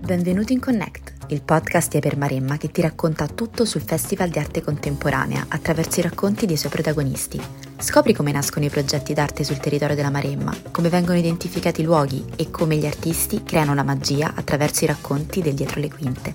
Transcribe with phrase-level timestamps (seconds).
[0.00, 4.38] Benvenuto in Connect, il podcast di Eper Maremma che ti racconta tutto sul Festival di
[4.38, 7.38] Arte Contemporanea attraverso i racconti dei suoi protagonisti.
[7.76, 12.24] Scopri come nascono i progetti d'arte sul territorio della Maremma, come vengono identificati i luoghi
[12.34, 16.34] e come gli artisti creano la magia attraverso i racconti del dietro le quinte.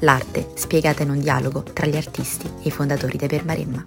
[0.00, 3.84] L'arte spiegata in un dialogo tra gli artisti e i fondatori di Eper Maremma.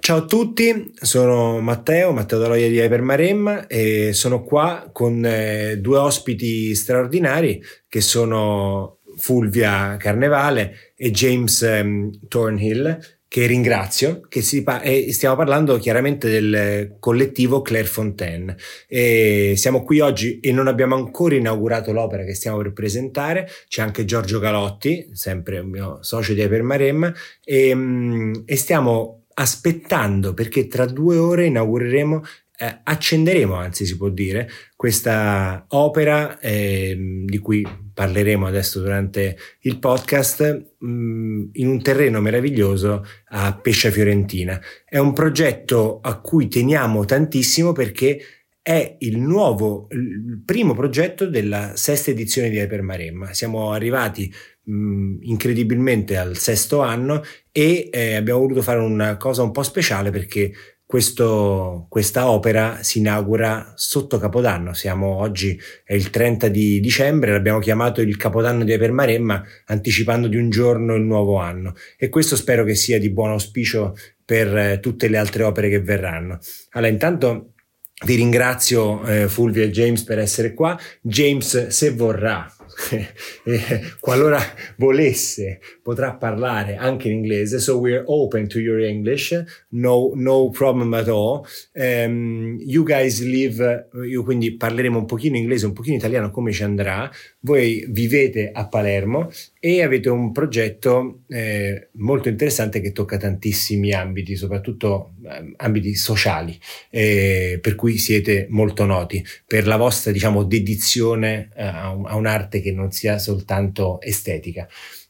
[0.00, 5.98] Ciao a tutti, sono Matteo, Matteo Daloia di Hypermaremma e sono qua con eh, due
[5.98, 15.36] ospiti straordinari che sono Fulvia Carnevale e James eh, Thornhill che ringrazio, che pa- stiamo
[15.36, 18.56] parlando chiaramente del collettivo Claire Fontaine.
[18.88, 23.82] E siamo qui oggi e non abbiamo ancora inaugurato l'opera che stiamo per presentare, c'è
[23.82, 30.68] anche Giorgio Galotti, sempre un mio socio di Hypermaremma, e, mm, e stiamo aspettando perché
[30.68, 32.22] tra due ore inaugureremo,
[32.58, 39.78] eh, accenderemo anzi si può dire, questa opera eh, di cui parleremo adesso durante il
[39.78, 44.60] podcast mh, mm, in un terreno meraviglioso a Pescia Fiorentina.
[44.84, 48.20] È un progetto a cui teniamo tantissimo perché
[48.62, 53.32] è il nuovo, il primo progetto della sesta edizione di Hypermaremma.
[53.32, 54.30] Siamo arrivati
[54.64, 57.22] mh, incredibilmente al sesto anno
[57.52, 60.52] e eh, abbiamo voluto fare una cosa un po' speciale perché
[60.90, 64.74] questo, questa opera si inaugura sotto Capodanno.
[64.74, 70.36] Siamo oggi, è il 30 di dicembre, l'abbiamo chiamato il Capodanno di Epermaremma, anticipando di
[70.36, 71.74] un giorno il nuovo anno.
[71.96, 75.80] E questo spero che sia di buon auspicio per eh, tutte le altre opere che
[75.80, 76.40] verranno.
[76.70, 77.52] Allora, intanto
[78.04, 80.76] vi ringrazio eh, Fulvio e James per essere qua.
[81.02, 82.52] James, se vorrà,
[84.00, 84.40] qualora
[84.76, 87.58] volesse, potrà parlare anche in inglese.
[87.58, 91.44] So we're open to your English, no, no problem at all.
[91.74, 96.62] Um, you guys live, io quindi parleremo un pochino inglese, un pochino italiano, come ci
[96.62, 97.10] andrà.
[97.40, 99.30] Voi vivete a Palermo
[99.62, 106.58] e avete un progetto eh, molto interessante che tocca tantissimi ambiti, soprattutto eh, ambiti sociali,
[106.88, 112.62] eh, per cui siete molto noti per la vostra, diciamo, dedizione a, un, a un'arte
[112.62, 114.66] che non sia soltanto estetica.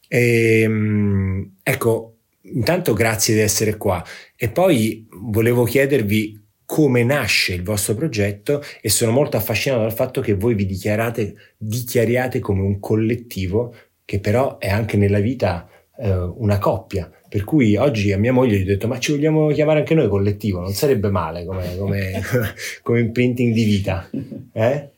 [0.08, 7.62] E, ehm, ecco, intanto grazie di essere qua e poi volevo chiedervi come nasce il
[7.62, 12.78] vostro progetto e sono molto affascinato dal fatto che voi vi dichiarate, dichiariate come un
[12.78, 13.74] collettivo
[14.10, 17.08] che però è anche nella vita eh, una coppia.
[17.28, 20.08] Per cui oggi a mia moglie gli ho detto: Ma ci vogliamo chiamare anche noi
[20.08, 20.58] collettivo?
[20.58, 22.20] Non sarebbe male come, come,
[22.82, 24.10] come imprinting di vita.
[24.52, 24.90] Eh?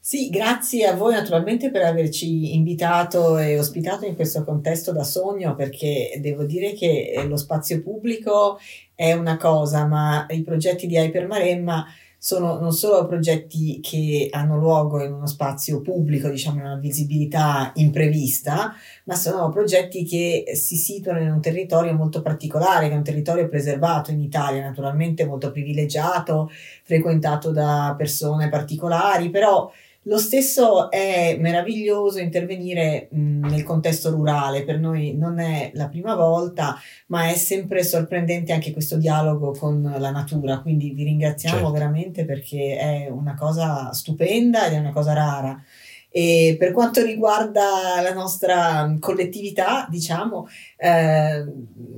[0.00, 5.54] Sì, grazie a voi naturalmente per averci invitato e ospitato in questo contesto da sogno,
[5.54, 8.58] perché devo dire che lo spazio pubblico
[8.96, 11.86] è una cosa, ma i progetti di Hypermaremma
[12.24, 18.72] sono non solo progetti che hanno luogo in uno spazio pubblico, diciamo una visibilità imprevista,
[19.04, 23.46] ma sono progetti che si situano in un territorio molto particolare, che è un territorio
[23.46, 26.50] preservato in Italia, naturalmente molto privilegiato,
[26.82, 29.70] frequentato da persone particolari, però
[30.04, 36.14] lo stesso è meraviglioso intervenire mh, nel contesto rurale, per noi non è la prima
[36.14, 36.76] volta,
[37.06, 41.72] ma è sempre sorprendente anche questo dialogo con la natura, quindi vi ringraziamo certo.
[41.72, 45.62] veramente perché è una cosa stupenda ed è una cosa rara.
[46.16, 51.44] E per quanto riguarda la nostra collettività, diciamo, eh,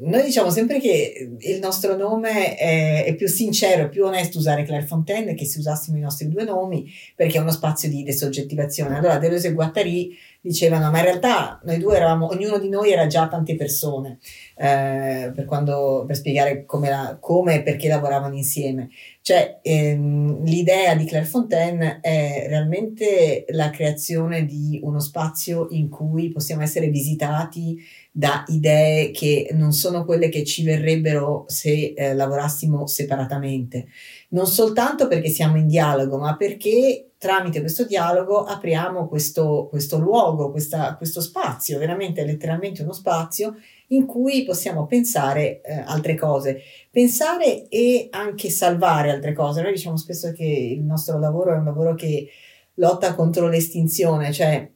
[0.01, 4.65] noi diciamo sempre che il nostro nome è, è più sincero e più onesto usare
[4.65, 8.97] Claire Fontaine che se usassimo i nostri due nomi perché è uno spazio di desoggettivazione.
[8.97, 13.07] Allora Deleuze e Guattari dicevano ma in realtà noi due eravamo, ognuno di noi era
[13.07, 14.19] già tante persone
[14.57, 18.89] eh, per, quando, per spiegare come, la, come, e perché lavoravano insieme.
[19.21, 26.31] Cioè ehm, l'idea di Claire Fontaine è realmente la creazione di uno spazio in cui
[26.31, 27.77] possiamo essere visitati
[28.13, 33.89] da idee che non sono quelle che ci verrebbero se eh, lavorassimo separatamente.
[34.29, 40.51] Non soltanto perché siamo in dialogo, ma perché tramite questo dialogo apriamo questo, questo luogo,
[40.51, 43.57] questa, questo spazio, veramente letteralmente uno spazio
[43.89, 49.63] in cui possiamo pensare eh, altre cose, pensare e anche salvare altre cose.
[49.63, 52.29] Noi diciamo spesso che il nostro lavoro è un lavoro che
[52.75, 54.69] lotta contro l'estinzione, cioè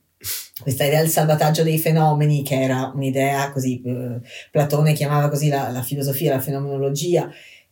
[0.61, 4.21] questa idea del salvataggio dei fenomeni, che era un'idea così, eh,
[4.51, 7.31] Platone chiamava così la, la filosofia, la fenomenologia,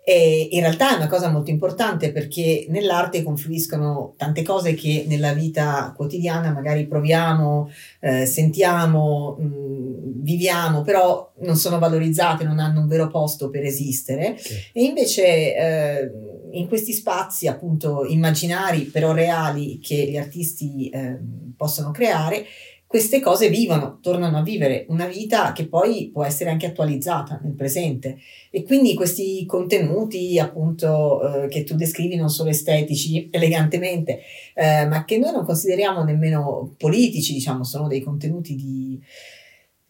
[0.08, 5.34] e in realtà è una cosa molto importante perché nell'arte confluiscono tante cose che nella
[5.34, 7.70] vita quotidiana magari proviamo,
[8.00, 13.64] eh, sentiamo, mh, mm, viviamo, però non sono valorizzate, non hanno un vero posto per
[13.64, 14.30] esistere.
[14.30, 14.56] Okay.
[14.72, 16.10] E invece eh,
[16.52, 21.18] in questi spazi appunto immaginari però reali che gli artisti eh,
[21.54, 22.46] possono creare,
[22.88, 27.52] queste cose vivono, tornano a vivere una vita che poi può essere anche attualizzata nel
[27.52, 28.16] presente.
[28.50, 34.20] E quindi questi contenuti, appunto, eh, che tu descrivi non solo estetici elegantemente,
[34.54, 38.98] eh, ma che noi non consideriamo nemmeno politici, diciamo, sono dei contenuti di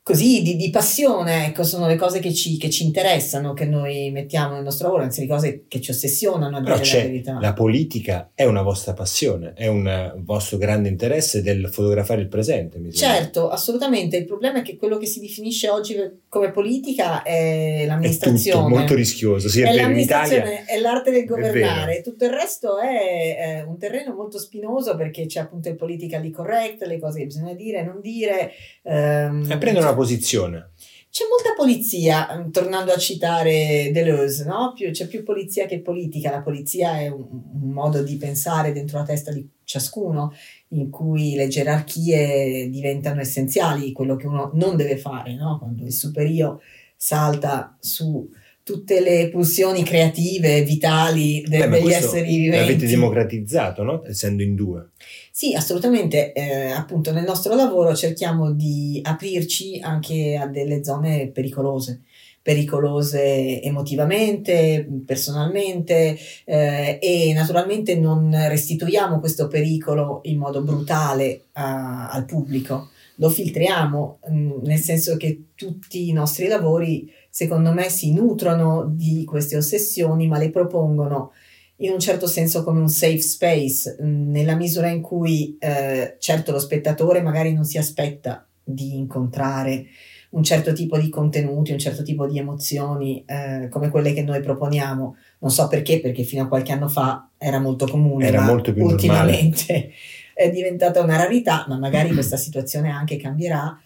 [0.08, 4.10] così di, di, passione, ecco, sono le cose che ci, che ci, interessano, che noi
[4.10, 7.38] mettiamo nel nostro lavoro, anzi le cose che ci ossessionano a Però dire la verità.
[7.38, 12.78] La politica è una vostra passione, è un vostro grande interesse del fotografare il presente.
[12.78, 14.16] Mi certo, assolutamente.
[14.16, 15.94] Il problema è che quello che si definisce oggi
[16.26, 18.60] come politica è l'amministrazione.
[18.60, 22.24] È tutto molto rischioso, sì, è, è vero, in Italia è l'arte del governare, tutto
[22.24, 26.98] il resto è, è, un terreno molto spinoso perché c'è appunto il politically correct, le
[26.98, 28.52] cose che bisogna dire, non dire.
[28.84, 30.70] Ehm, e prendono posizione.
[31.10, 34.72] C'è molta polizia, mm, tornando a citare Deleuze, no?
[34.74, 36.30] Più, c'è più polizia che politica.
[36.30, 40.32] La polizia è un, un, modo di pensare dentro la testa di ciascuno,
[40.68, 45.58] in cui le gerarchie diventano essenziali, quello che uno non deve fare, no?
[45.58, 46.60] Quando il superio
[46.96, 48.28] salta su
[48.62, 52.66] tutte le pulsioni creative, vitali de- Beh, degli esseri viventi.
[52.66, 54.04] L'avete democratizzato, no?
[54.04, 54.90] Essendo in due.
[55.38, 56.32] Sì, assolutamente.
[56.32, 62.02] Eh, appunto, nel nostro lavoro cerchiamo di aprirci anche a delle zone pericolose
[62.42, 72.24] pericolose emotivamente, personalmente eh, e naturalmente non restituiamo questo pericolo in modo brutale a, al
[72.24, 78.12] pubblico, lo filtriamo, mh, mm, nel senso che tutti i nostri lavori secondo me si
[78.12, 81.32] nutrono di queste ossessioni ma le propongono
[81.80, 86.52] in un certo senso come un safe space, mm, nella misura in cui eh, certo
[86.52, 89.86] lo spettatore magari non si aspetta di incontrare
[90.30, 94.40] un certo tipo di contenuti, un certo tipo di emozioni eh, come quelle che noi
[94.40, 95.16] proponiamo.
[95.38, 98.84] Non so perché, perché fino a qualche anno fa era molto comune, era molto più
[98.84, 99.92] ultimamente normale.
[100.34, 103.80] è diventata una rarità, ma magari questa situazione anche cambierà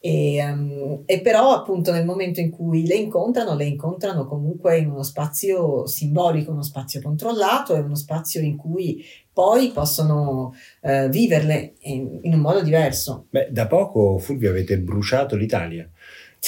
[0.00, 4.90] e, um, e, però appunto nel momento in cui le incontrano, le incontrano comunque in
[4.90, 11.74] uno spazio simbolico, uno spazio controllato e uno spazio in cui poi possono uh, viverle
[11.80, 13.26] in, in, un modo diverso.
[13.30, 15.88] Beh, da poco Fulvio avete bruciato l'Italia.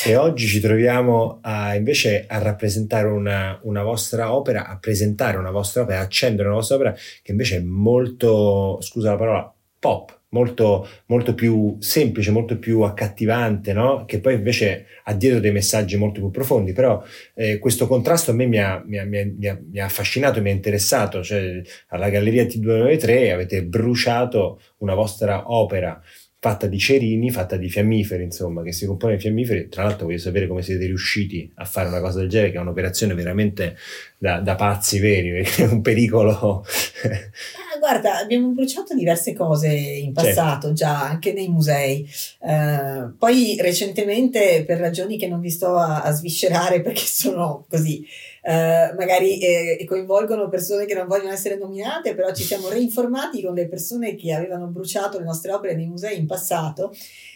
[0.07, 5.51] E oggi ci troviamo a, invece a rappresentare una, una, vostra opera, a presentare una
[5.51, 10.20] vostra opera, a accendere una vostra opera che invece è molto, scusa la parola, pop
[10.31, 14.05] molto, molto più semplice, molto più accattivante, no?
[14.05, 17.03] che poi invece ha dietro dei messaggi molto più profondi, però
[17.35, 20.51] eh, questo contrasto a me mi ha, mi, ha, mi, ha, mi ha, affascinato, mi
[20.51, 26.01] ha interessato, cioè alla Galleria T293 avete bruciato una vostra opera
[26.43, 29.69] fatta di cerini, fatta di fiammiferi, insomma, che si compone di fiammiferi.
[29.69, 32.61] Tra l'altro voglio sapere come siete riusciti a fare una cosa del genere, che è
[32.61, 33.77] un'operazione veramente
[34.17, 36.65] da, da pazzi veri, perché è un pericolo.
[36.65, 40.73] ah, guarda, abbiamo bruciato diverse cose in passato, certo.
[40.73, 42.09] già, anche nei musei.
[42.39, 48.03] Uh, poi recentemente, per ragioni che non vi sto a, a sviscerare, perché sono così
[48.43, 53.55] eh, magari eh, coinvolgono persone che non vogliono essere nominate, però ci siamo reinformati con
[53.55, 56.93] le persone che avevano bruciato le nostre opere nei musei in passato.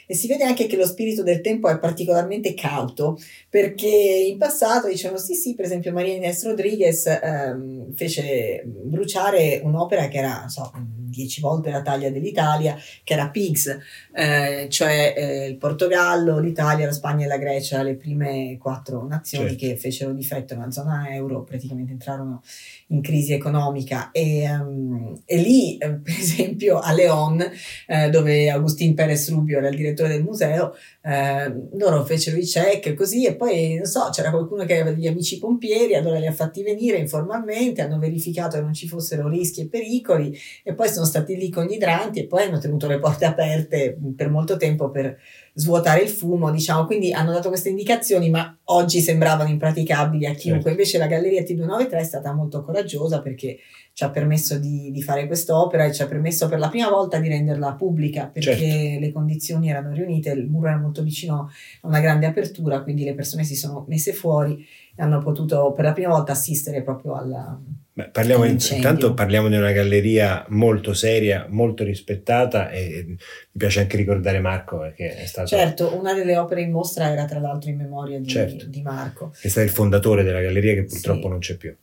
[0.07, 3.19] E si vede anche che lo spirito del tempo è particolarmente cauto
[3.49, 10.09] perché in passato dicevano sì sì per esempio Maria Inés Rodriguez ehm, fece bruciare un'opera
[10.09, 10.71] che era so,
[11.15, 13.79] dieci volte la taglia dell'Italia che era Pigs
[14.13, 19.51] eh, cioè eh, il Portogallo, l'Italia, la Spagna e la Grecia le prime quattro nazioni
[19.51, 19.67] certo.
[19.67, 22.43] che fecero difetto nella zona euro praticamente entrarono
[22.89, 27.45] in crisi economica e, um, e lì eh, per esempio a Leon
[27.87, 32.95] eh, dove Agustin Perez Rubio era il direttore del museo eh, loro fecero i check
[32.95, 36.33] così e poi non so c'era qualcuno che aveva degli amici pompieri allora li ha
[36.33, 41.04] fatti venire informalmente hanno verificato che non ci fossero rischi e pericoli e poi sono
[41.05, 44.91] stati lì con gli idranti e poi hanno tenuto le porte aperte per molto tempo
[44.91, 45.19] per
[45.55, 50.71] svuotare il fumo, diciamo, quindi hanno dato queste indicazioni, ma oggi sembravano impraticabili a chiunque.
[50.71, 53.59] Invece la Galleria T293 è stata molto coraggiosa perché
[53.93, 57.19] ci ha permesso di, di fare quest'opera e ci ha permesso per la prima volta
[57.19, 59.01] di renderla pubblica perché certo.
[59.01, 61.49] le condizioni erano riunite, il muro era molto vicino
[61.83, 65.85] a una grande apertura, quindi le persone si sono messe fuori e hanno potuto per
[65.85, 67.57] la prima volta assistere proprio alla,
[67.97, 73.17] Beh, parliamo intanto parliamo di una galleria molto seria, molto rispettata e mi
[73.57, 75.47] piace anche ricordare Marco perché è stato...
[75.47, 78.67] Certo, una delle opere in mostra era tra l'altro in memoria di, certo.
[78.67, 79.33] di Marco.
[79.41, 81.29] È stato il fondatore della galleria che purtroppo sì.
[81.29, 81.77] non c'è più.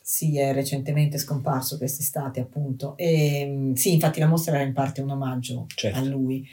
[0.00, 2.96] Sì, è recentemente scomparso quest'estate appunto.
[2.96, 5.98] E, sì, infatti la mostra era in parte un omaggio certo.
[5.98, 6.46] a lui.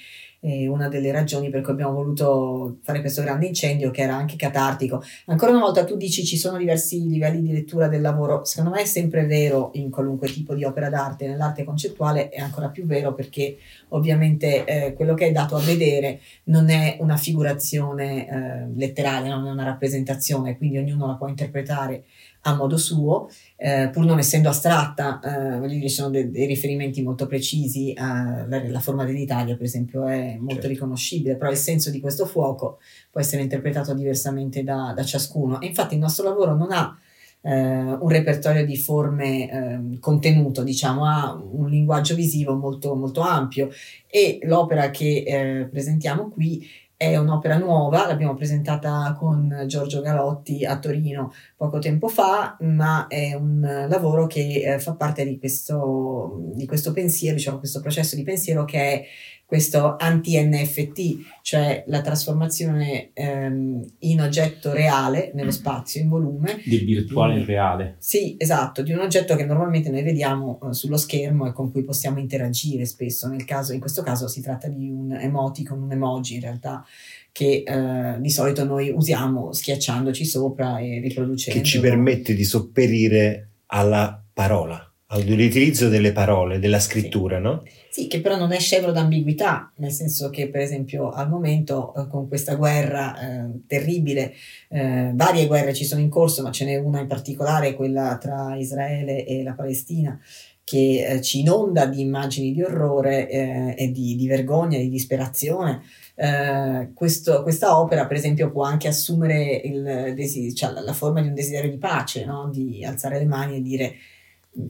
[0.46, 4.36] E una delle ragioni per cui abbiamo voluto fare questo grande incendio che era anche
[4.36, 5.02] catartico.
[5.28, 8.82] Ancora una volta tu dici ci sono diversi livelli di lettura del lavoro, secondo me
[8.82, 13.14] è sempre vero in qualunque tipo di opera d'arte, nell'arte concettuale è ancora più vero
[13.14, 13.56] perché
[13.90, 19.48] ovviamente eh, quello che è dato a vedere non è una figurazione eh, letterale, non
[19.48, 22.04] è una rappresentazione, quindi ognuno la può interpretare
[22.46, 26.46] a modo suo, eh, pur non essendo astratta, eh, voglio dire, ci sono de- dei
[26.46, 30.68] riferimenti molto precisi, la, la, forma dell'Italia per esempio è molto certo.
[30.68, 35.68] riconoscibile, però il senso di questo fuoco può essere interpretato diversamente da, da ciascuno e
[35.68, 36.98] infatti il nostro lavoro non ha
[37.46, 43.70] eh, un repertorio di forme eh, contenuto, diciamo, ha un linguaggio visivo molto, molto ampio
[44.08, 46.66] e l'opera che eh, presentiamo qui
[47.12, 53.34] è un'opera nuova, l'abbiamo presentata con Giorgio Galotti a Torino poco tempo fa, ma è
[53.34, 58.24] un lavoro che eh, fa parte di questo, di questo pensiero, diciamo questo processo di
[58.24, 59.06] pensiero che è
[59.46, 66.62] questo anti-NFT, cioè la trasformazione ehm, in oggetto reale nello spazio, in volume.
[66.66, 67.96] Del virtuale in reale.
[68.00, 71.84] Sì, esatto, di un oggetto che normalmente noi vediamo eh, sullo schermo e con cui
[71.84, 73.28] possiamo interagire spesso.
[73.28, 76.84] Nel caso, in questo caso si tratta di un emoticon, un emoji in realtà,
[77.32, 81.60] che eh, di solito noi usiamo schiacciandoci sopra e riproducendo.
[81.60, 87.42] Che ci permette di sopperire alla parola all'utilizzo delle parole, della scrittura, sì.
[87.44, 87.64] no?
[87.90, 92.08] Sì, che però non è scevro d'ambiguità, nel senso che per esempio al momento eh,
[92.08, 94.34] con questa guerra eh, terribile,
[94.70, 98.56] eh, varie guerre ci sono in corso, ma ce n'è una in particolare, quella tra
[98.56, 100.20] Israele e la Palestina,
[100.64, 105.84] che eh, ci inonda di immagini di orrore eh, e di, di, vergogna, di disperazione.
[106.16, 111.34] Eh, questo, questa opera, per esempio, può anche assumere il, cioè, la forma di un
[111.36, 112.50] desiderio di pace, no?
[112.52, 113.96] di alzare le mani e dire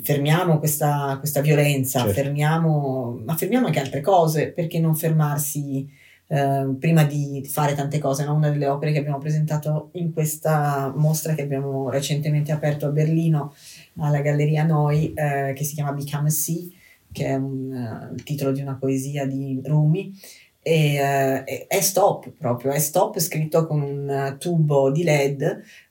[0.02, 2.14] fermiamo questa, questa violenza, certo.
[2.14, 5.88] fermiamo, ma fermiamo anche altre cose, perché non fermarsi
[6.28, 8.26] eh, prima di fare tante cose?
[8.26, 8.34] No?
[8.34, 13.54] Una delle opere che abbiamo presentato in questa mostra che abbiamo recentemente aperto a Berlino,
[13.98, 16.68] alla Galleria Noi, eh, che si chiama Become a Sea,
[17.12, 20.12] che è un, uh, il titolo di una poesia di Rumi,
[20.62, 25.42] e, uh, è stop proprio, è stop scritto con un tubo di LED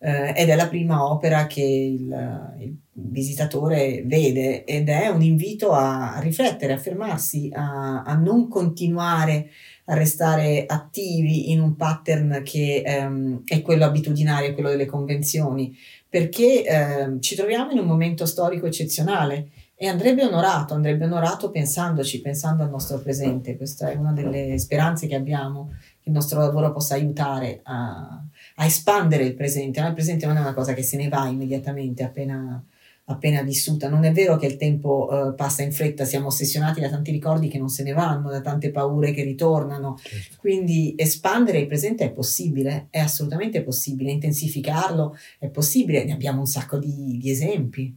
[0.01, 5.73] uh, ed è la prima opera che il, il, visitatore vede ed è un invito
[5.73, 9.51] a, riflettere, a fermarsi, a, a, non continuare
[9.87, 15.75] a restare attivi in un pattern che um, è quello abitudinario, quello delle convenzioni,
[16.09, 19.49] perché um, ci troviamo in un momento storico eccezionale
[19.83, 23.57] e andrebbe onorato, andrebbe onorato pensandoci, pensando al nostro presente.
[23.57, 28.23] Questa è una delle speranze che abbiamo, che il nostro lavoro possa aiutare a,
[28.57, 29.81] a espandere il presente.
[29.81, 32.63] Ma il presente non è una cosa che se ne va immediatamente appena,
[33.05, 33.89] appena vissuta.
[33.89, 37.49] Non è vero che il tempo uh, passa in fretta, siamo ossessionati da tanti ricordi
[37.49, 39.99] che non se ne vanno, da tante paure che ritornano.
[40.01, 40.37] Certo.
[40.39, 46.47] Quindi espandere il presente è possibile, è assolutamente possibile, intensificarlo è possibile, ne abbiamo un
[46.47, 47.97] sacco di, di esempi.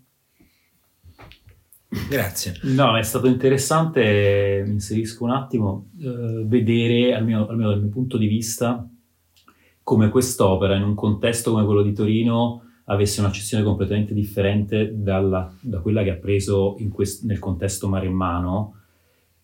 [2.09, 2.59] Grazie.
[2.63, 8.17] No, è stato interessante, mi inserisco un attimo, eh, vedere, almeno, almeno dal mio punto
[8.17, 8.85] di vista,
[9.81, 15.79] come quest'opera in un contesto come quello di Torino avesse un'accezione completamente differente dalla, da
[15.79, 18.75] quella che ha preso quest, nel contesto maremmano,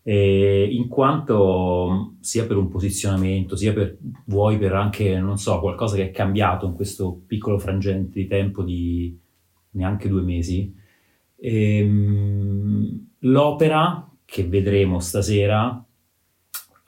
[0.02, 5.96] eh, in quanto sia per un posizionamento, sia per, vuoi per anche, non so, qualcosa
[5.96, 9.18] che è cambiato in questo piccolo frangente di tempo di
[9.70, 10.80] neanche due mesi,
[11.44, 15.84] Ehm, l'opera che vedremo stasera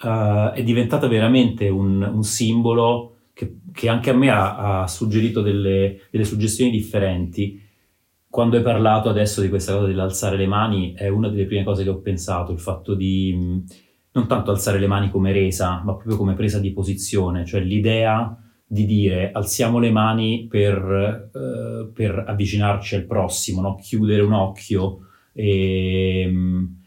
[0.03, 5.43] uh, è diventata veramente un, un simbolo che, che, anche a me ha, ha suggerito
[5.43, 7.61] delle, delle, suggestioni differenti.
[8.29, 11.83] Quando hai parlato adesso di questa cosa dell'alzare le mani, è una delle prime cose
[11.83, 13.63] che ho pensato, il fatto di
[14.13, 18.39] non tanto alzare le mani come resa, ma proprio come presa di posizione, cioè l'idea
[18.67, 23.77] di dire alziamo le mani per, uh, per avvicinarci al prossimo, no?
[23.77, 25.01] chiudere un occhio.
[25.33, 26.33] E,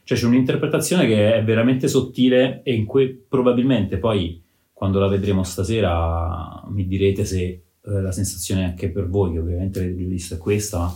[0.04, 4.42] cioè c'è un'interpretazione che è veramente sottile e in cui probabilmente poi
[4.78, 9.40] quando la vedremo stasera mi direte se eh, la sensazione è anche per voi, che
[9.40, 10.94] ovviamente avete visto è questa, ma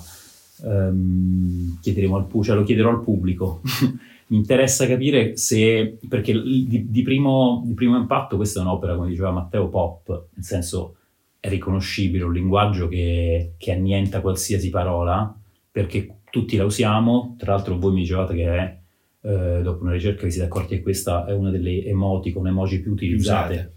[0.66, 3.64] ehm, chiederemo al, cioè lo chiederò al pubblico.
[4.32, 9.10] mi interessa capire se, perché di, di, primo, di, primo, impatto questa è un'opera, come
[9.10, 10.98] diceva Matteo, pop, nel senso
[11.40, 15.36] è riconoscibile, un linguaggio che, che annienta qualsiasi parola,
[15.72, 18.81] perché tutti la usiamo, tra l'altro voi mi dicevate che è,
[19.22, 22.92] eh, dopo una ricerca vi siete accorti che questa è una delle emoticon, emoji più
[22.92, 23.74] utilizzate,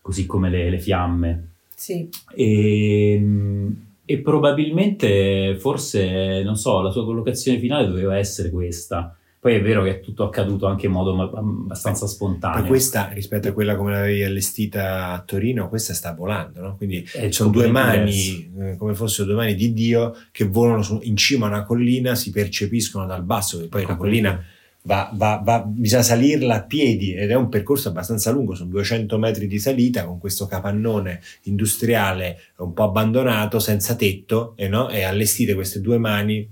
[0.00, 1.48] così come le, le fiamme.
[1.74, 2.08] Sì.
[2.34, 9.56] E, ehm, e probabilmente, forse, non so, la sua collocazione finale doveva essere questa, Poi
[9.56, 12.62] è vero che è tutto accaduto anche in modo abbastanza spontaneo.
[12.62, 16.76] Ma questa, rispetto a quella come l'avevi allestita a Torino, questa sta volando, no?
[16.76, 21.14] Quindi sono due mani, eh, come fossero due mani di Dio, che volano su, in
[21.16, 24.42] cima a una collina, si percepiscono dal basso, e poi la collina
[24.86, 29.18] va, va, va, bisogna salirla a piedi ed è un percorso abbastanza lungo, sono 200
[29.18, 34.88] metri di salita con questo capannone industriale un po' abbandonato, senza tetto, e, no?
[34.88, 36.48] e allestite queste due mani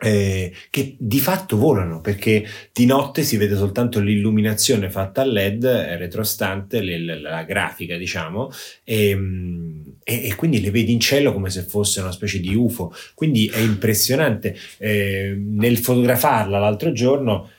[0.00, 5.64] eh, che di fatto volano perché di notte si vede soltanto l'illuminazione fatta a LED
[5.64, 8.50] eh, retrostante, le, la, la, grafica diciamo,
[8.84, 12.90] ehm, e, e, quindi le vedi in cielo come se fosse una specie di UFO.
[13.14, 14.56] Quindi è impressionante.
[14.78, 17.50] Eh, nel fotografarla l'altro giorno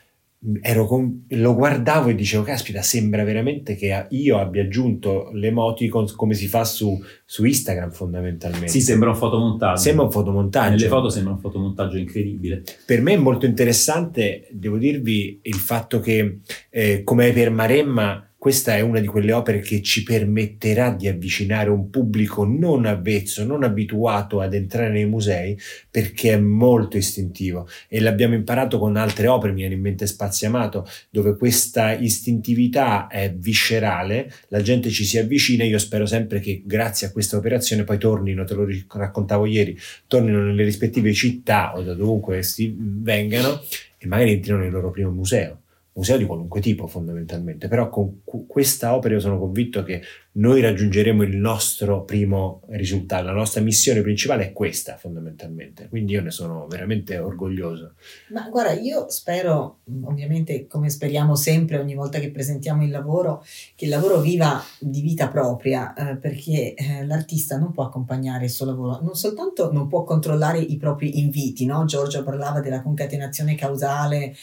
[0.87, 6.33] con, lo guardavo e dicevo, caspita, sembra veramente che io abbia aggiunto le emoticon come
[6.33, 8.69] si fa su, su Instagram fondamentalmente.
[8.69, 9.81] Sì, sembra un fotomontaggio.
[9.81, 10.75] Sembra un fotomontaggio.
[10.75, 12.63] Nelle foto sembra un fotomontaggio incredibile.
[12.83, 16.39] Per me è molto interessante, devo dirvi, il fatto che
[16.71, 21.69] eh, come per Maremma questa è una di quelle opere che ci permetterà di avvicinare
[21.69, 25.59] un pubblico non avvezzo, non abituato ad entrare nei musei,
[25.91, 27.67] perché è molto istintivo.
[27.89, 33.33] E l'abbiamo imparato con altre opere, mi viene in mente Spaziamato, dove questa istintività è
[33.35, 37.97] viscerale, la gente ci si avvicina, io spero sempre che grazie a questa operazione poi
[37.97, 39.77] tornino, te lo raccontavo ieri,
[40.07, 42.41] tornino nelle rispettive città o da dovunque
[42.71, 43.61] vengano
[43.97, 45.63] e magari entrino nel loro primo museo
[45.99, 50.01] museo di qualunque tipo fondamentalmente, però con questa opera io sono convinto che
[50.33, 56.21] noi raggiungeremo il nostro primo risultato, la nostra missione principale è questa fondamentalmente, quindi io
[56.21, 57.95] ne sono veramente orgoglioso.
[58.29, 63.43] Ma guarda, io spero, ovviamente come speriamo sempre ogni volta che presentiamo il lavoro,
[63.75, 68.51] che il lavoro viva di vita propria, eh, perché eh, l'artista non può accompagnare il
[68.51, 71.83] suo lavoro, non soltanto non può controllare i propri inviti, no?
[71.83, 74.33] Giorgio parlava della concatenazione causale,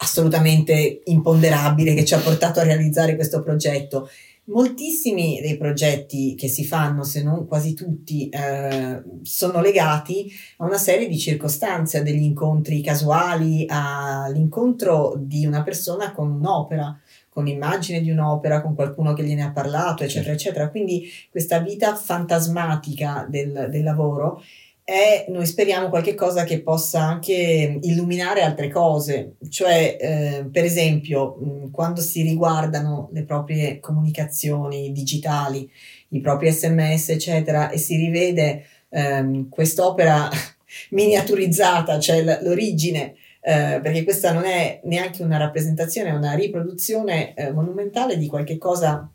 [0.00, 4.08] assolutamente imponderabile che ci ha portato a realizzare questo progetto.
[4.44, 10.78] Moltissimi dei progetti che si fanno, se non quasi tutti, eh, sono legati a una
[10.78, 18.00] serie di circostanze, a degli incontri casuali, all'incontro di una persona con un'opera, con l'immagine
[18.00, 20.70] di un'opera, con qualcuno che gliene ha parlato, eccetera, eccetera.
[20.70, 24.42] Quindi questa vita fantasmatica del, del lavoro
[24.88, 31.36] è, noi speriamo, qualche cosa che possa anche illuminare altre cose, cioè eh, per esempio
[31.36, 35.70] mh, quando si riguardano le proprie comunicazioni digitali,
[36.08, 40.26] i propri sms, eccetera, e si rivede ehm, quest'opera
[40.92, 47.52] miniaturizzata, cioè l'origine, eh, perché questa non è neanche una rappresentazione, è una riproduzione eh,
[47.52, 49.06] monumentale di qualche cosa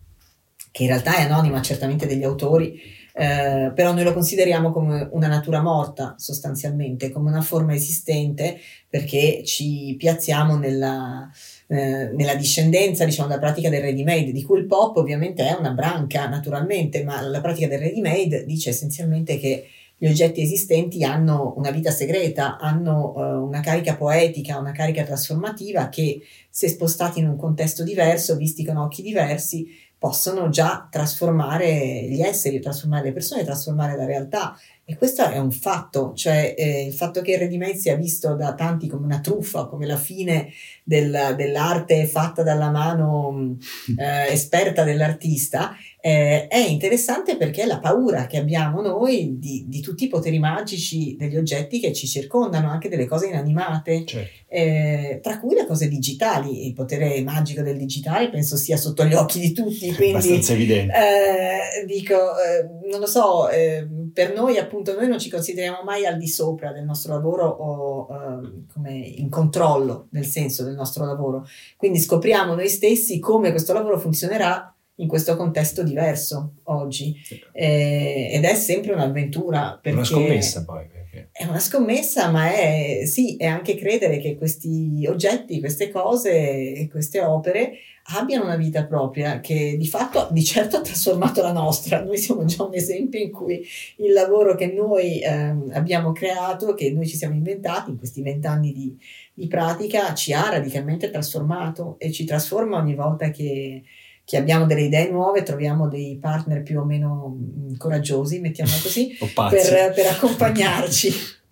[0.73, 2.81] che in realtà è anonima certamente degli autori,
[3.13, 8.59] eh, però noi lo consideriamo come una natura morta sostanzialmente, come una forma esistente
[8.89, 11.29] perché ci piazziamo nella,
[11.67, 15.53] eh, nella discendenza diciamo della pratica del ready made, di cui il pop ovviamente è
[15.53, 19.67] una branca naturalmente, ma la pratica del ready made dice essenzialmente che
[20.03, 25.87] gli oggetti esistenti hanno una vita segreta, hanno uh, una carica poetica, una carica trasformativa
[25.87, 29.65] che se spostati in un contesto diverso, visti con occhi diversi,
[30.03, 34.59] possono già trasformare gli esseri, trasformare le persone, trasformare la realtà.
[34.83, 38.53] E questo è un fatto, cioè eh, il fatto che il ready sia visto da
[38.53, 40.49] tanti come una truffa, come la fine
[40.83, 43.57] del, dell'arte fatta dalla mano
[43.97, 49.79] eh, esperta dell'artista, eh, è interessante perché è la paura che abbiamo noi di, di,
[49.79, 54.29] tutti i poteri magici degli oggetti che ci circondano, anche delle cose inanimate, certo.
[54.49, 56.67] eh, tra cui le cose digitali.
[56.67, 59.93] Il potere magico del digitale penso sia sotto gli occhi di tutti.
[59.93, 60.93] Quindi, abbastanza evidente.
[60.93, 66.05] Eh, dico, eh, non lo so, eh, per noi appunto noi non ci consideriamo mai
[66.05, 71.05] al di sopra del nostro lavoro o eh, come in controllo nel senso del nostro
[71.05, 71.47] lavoro.
[71.77, 77.15] Quindi scopriamo noi stessi come questo lavoro funzionerà in questo contesto diverso oggi
[77.51, 81.29] eh, ed è sempre un'avventura una scommessa poi perché...
[81.31, 86.87] è una scommessa ma è sì è anche credere che questi oggetti queste cose e
[86.91, 87.71] queste opere
[88.05, 92.43] abbiano una vita propria che di fatto di certo ha trasformato la nostra noi siamo
[92.43, 93.65] già un esempio in cui
[93.97, 98.73] il lavoro che noi eh, abbiamo creato che noi ci siamo inventati in questi vent'anni
[98.73, 98.97] di,
[99.33, 103.83] di pratica ci ha radicalmente trasformato e ci trasforma ogni volta che
[104.25, 109.17] che abbiamo delle idee nuove, troviamo dei partner più o meno mm, coraggiosi, mettiamola così,
[109.33, 111.11] per, per, accompagnarci.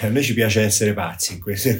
[0.00, 1.70] A noi ci piace essere pazzi in questo,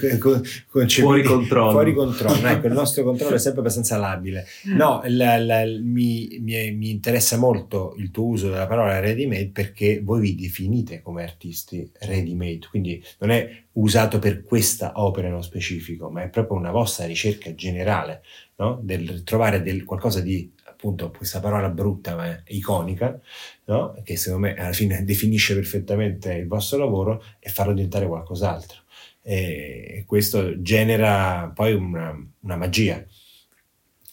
[0.86, 1.70] fuori controllo.
[1.72, 2.46] Fuori controllo.
[2.46, 4.46] ecco, il nostro controllo è sempre abbastanza labile.
[4.64, 9.50] No, la, la, mi, mi, mi, interessa molto il tuo uso della parola ready made
[9.50, 15.28] perché voi vi definite come artisti ready made, quindi non è usato per questa opera
[15.28, 18.22] nello specifico, ma è proprio una vostra ricerca generale,
[18.56, 18.78] no?
[18.82, 23.20] del trovare del, qualcosa di appunto questa parola brutta ma iconica,
[23.64, 24.00] no?
[24.04, 28.82] che secondo me alla fine definisce perfettamente il vostro lavoro e farlo diventare qualcos'altro.
[29.20, 33.04] E questo genera poi una, una magia.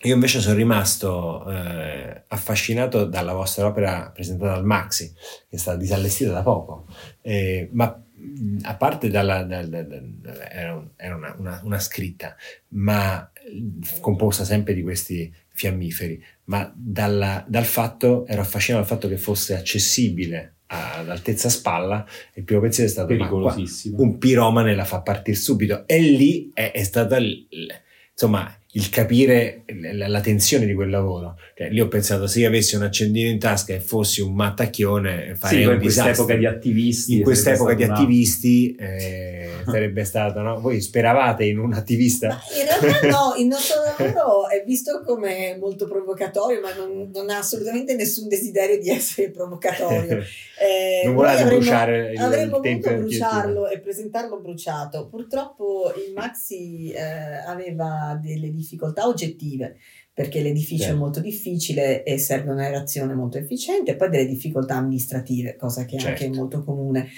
[0.02, 5.78] Io invece sono rimasto eh, affascinato dalla vostra opera presentata al Maxi, che è stata
[5.78, 6.88] disallestita da poco,
[7.22, 8.04] eh, ma
[8.64, 12.36] a parte dalla, dalla, dalla era, una, una, una, scritta,
[12.70, 13.32] ma
[14.00, 19.56] composta sempre di questi fiammiferi, ma dalla, dal fatto, ero affascinato dal fatto che fosse
[19.56, 24.02] accessibile ad altezza spalla, il primo pensiero è stato pericolosissimo.
[24.02, 30.08] un piromane la fa partire subito e lì è, è stata insomma il capire la,
[30.08, 31.38] la, tensione di quel lavoro.
[31.56, 35.36] Cioè, lì ho pensato, se io avessi un accendino in tasca e fossi un mattacchione,
[35.36, 37.16] farei sì, un in quest'epoca di attivisti.
[37.16, 40.60] In quest'epoca di attivisti eh, sarebbe stato, no?
[40.60, 42.28] Voi speravate in un attivista?
[42.28, 47.30] Ma in realtà no, il nostro lavoro è visto come molto provocatorio, ma non, non
[47.30, 50.24] ha assolutamente nessun desiderio di essere provocatorio.
[50.58, 55.10] Eh, non volete bruciare il, avremmo il tempo voluto bruciarlo e presentarlo bruciato.
[55.10, 57.02] Purtroppo il Maxi eh,
[57.46, 59.76] aveva delle difficoltà oggettive
[60.16, 60.96] perché l'edificio certo.
[60.96, 65.84] è molto difficile e serve una reazione molto efficiente, e poi delle difficoltà amministrative, cosa
[65.84, 66.24] che certo.
[66.24, 67.10] anche è molto comune.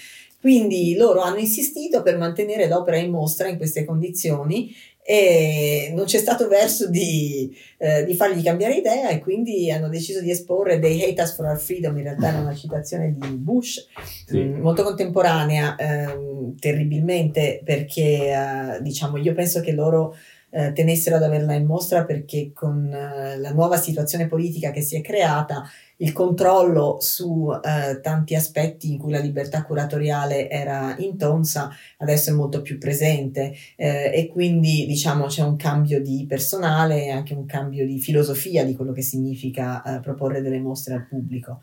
[0.47, 6.19] Quindi loro hanno insistito per mantenere l'opera in mostra in queste condizioni e non c'è
[6.19, 11.03] stato verso di, eh, di, fargli cambiare idea e quindi hanno deciso di esporre dei
[11.03, 13.87] Hate Us for Our Freedom, in realtà era una citazione di Bush,
[14.25, 14.37] sì.
[14.37, 20.15] mh, mm, molto contemporanea, ehm, terribilmente perché eh, diciamo io penso che loro
[20.49, 24.95] eh, tenessero ad averla in mostra perché con eh, la nuova situazione politica che si
[24.95, 25.63] è creata
[25.97, 32.33] il controllo su eh, tanti aspetti in cui la libertà curatoriale era intonsa adesso è
[32.33, 37.45] molto più presente eh, e quindi diciamo c'è un cambio di personale e anche un
[37.45, 41.61] cambio di filosofia di quello che significa eh, proporre delle mostre al pubblico.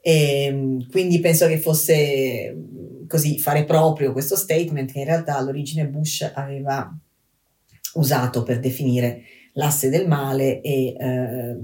[0.00, 2.56] E, ehm, quindi penso che fosse
[3.06, 6.92] così fare proprio questo statement che in realtà all'origine Bush aveva
[7.94, 9.22] usato per definire
[9.54, 11.56] l'asse del male e, eh,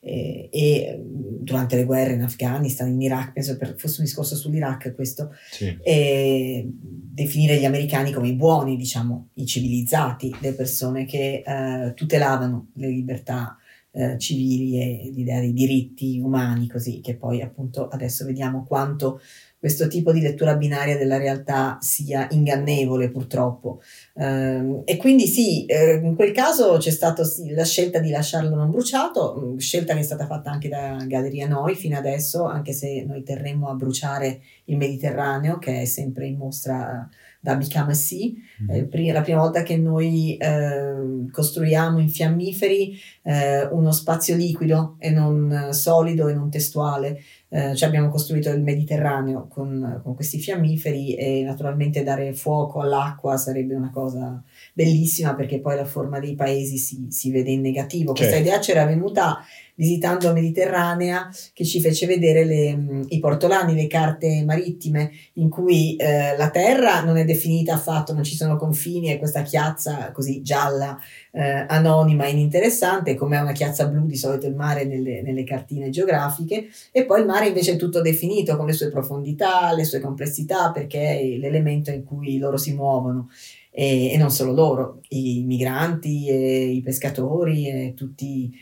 [0.00, 4.94] e, e, durante le guerre in Afghanistan, in Iraq, penso per, fosse un discorso sull'Iraq
[4.94, 5.76] questo, sì.
[5.82, 12.68] e definire gli americani come i buoni, diciamo, i civilizzati, le persone che eh, tutelavano
[12.74, 13.56] le libertà
[13.92, 19.20] eh, civili e l'idea dei diritti umani, così che poi appunto adesso vediamo quanto
[19.60, 23.82] questo tipo di lettura binaria della realtà sia ingannevole purtroppo.
[24.14, 27.22] Eh, e quindi sì, eh, in quel caso c'è stata
[27.54, 31.46] la scelta di lasciarlo non bruciato, mm, scelta che è stata fatta anche da Galleria
[31.46, 36.38] Noi fino adesso, anche se noi terremmo a bruciare il Mediterraneo, che è sempre in
[36.38, 37.06] mostra
[37.40, 37.58] da
[37.94, 38.30] Sea.
[38.62, 38.88] Mm-hmm.
[38.90, 45.10] Eh, la prima volta che noi eh, costruiamo in fiammiferi eh, uno spazio liquido e
[45.10, 47.20] non solido e non testuale.
[47.48, 53.36] Eh, cioè abbiamo costruito il Mediterraneo con, con, questi fiammiferi e naturalmente dare fuoco all'acqua
[53.36, 54.40] sarebbe una cosa
[54.80, 58.12] bellissima perché poi la forma dei paesi si, si vede in negativo.
[58.12, 58.48] Questa certo.
[58.48, 63.86] idea c'era venuta visitando la Mediterranea che ci fece vedere le, mm, i portolani, le
[63.86, 69.10] carte marittime in cui eh, la terra non è definita affatto, non ci sono confini
[69.10, 70.98] e questa chiazza così gialla,
[71.32, 75.44] eh, anonima e ininteressante, come è una chiazza blu di solito il mare nelle, nelle
[75.44, 79.84] cartine geografiche, e poi il mare invece è tutto definito con le sue profondità, le
[79.84, 83.28] sue complessità, perché è l'elemento in cui loro si muovono.
[83.70, 86.30] E, e non solo loro, i migranti,
[86.76, 88.52] i pescatori e tutti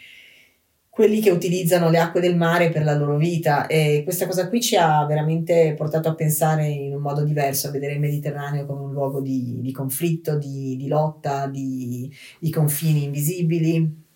[0.98, 3.68] quelli che utilizzano le acque del mare per la loro vita.
[3.68, 7.70] E questa cosa qui ci ha veramente portato a pensare in un modo diverso, a
[7.70, 13.04] vedere il Mediterraneo come un luogo di, di conflitto, di, di lotta, di, di, confini
[13.04, 14.06] invisibili,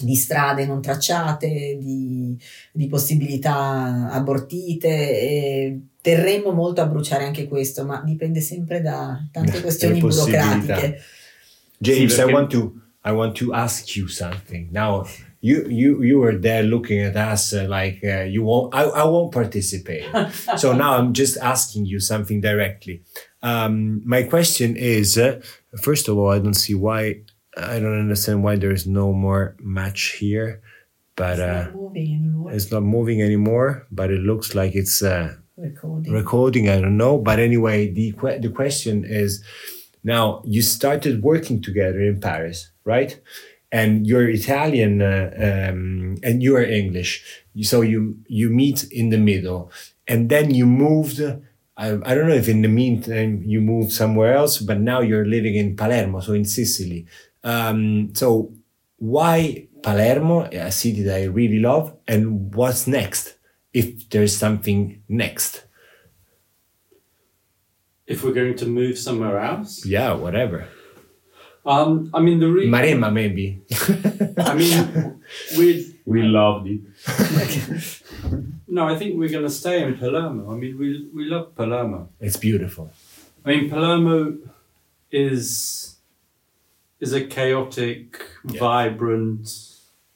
[0.00, 2.36] di strade non tracciate, di,
[2.88, 9.98] possibilità abortite e terremmo molto a bruciare anche questo, ma dipende sempre da tante questioni
[9.98, 11.00] burocratiche.
[11.78, 12.30] James, sì, perché...
[12.30, 14.70] I, want to, I want to ask you something.
[14.70, 15.04] Now
[15.40, 19.04] you you you were there looking at us uh, like uh, you won't I, I
[19.04, 20.04] won't participate
[20.56, 23.02] so now i'm just asking you something directly
[23.42, 25.40] um, my question is uh,
[25.76, 27.20] first of all i don't see why
[27.54, 30.62] i don't understand why there's no more match here
[31.16, 32.52] but it's, not, uh, moving anymore.
[32.52, 36.12] it's not moving anymore but it looks like it's uh, recording.
[36.12, 39.42] recording i don't know but anyway the que- the question is
[40.04, 43.20] now you started working together in paris right?
[43.72, 47.42] And you're italian uh, um, and you're english.
[47.62, 49.70] So you you meet in the middle
[50.06, 51.20] and then you moved
[51.76, 55.26] I, I don't know if in the meantime you moved somewhere else but now you're
[55.26, 57.06] living in palermo so in sicily.
[57.42, 58.52] Um, so
[58.98, 63.35] why palermo a city that i really love and what's next
[63.80, 65.52] if there's something next
[68.06, 70.60] If we're going to move somewhere else, Yeah, whatever.
[71.66, 73.46] um, I mean the re- Maremma, maybe.
[74.50, 75.20] I mean
[75.58, 75.66] we
[76.14, 76.80] We loved it.
[78.76, 80.42] no, I think we're going to stay in Palermo.
[80.52, 82.08] I mean we we love Palermo.
[82.20, 82.86] it's beautiful.
[83.44, 84.38] I mean Palermo
[85.10, 85.96] is
[87.00, 88.06] is a chaotic,
[88.48, 88.60] Yeah.
[88.60, 89.46] vibrant,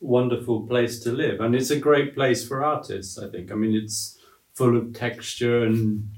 [0.01, 3.19] wonderful place to live, and it's a great place for artists.
[3.19, 3.53] I think.
[3.53, 4.19] I mean it's
[4.55, 6.11] full of texture and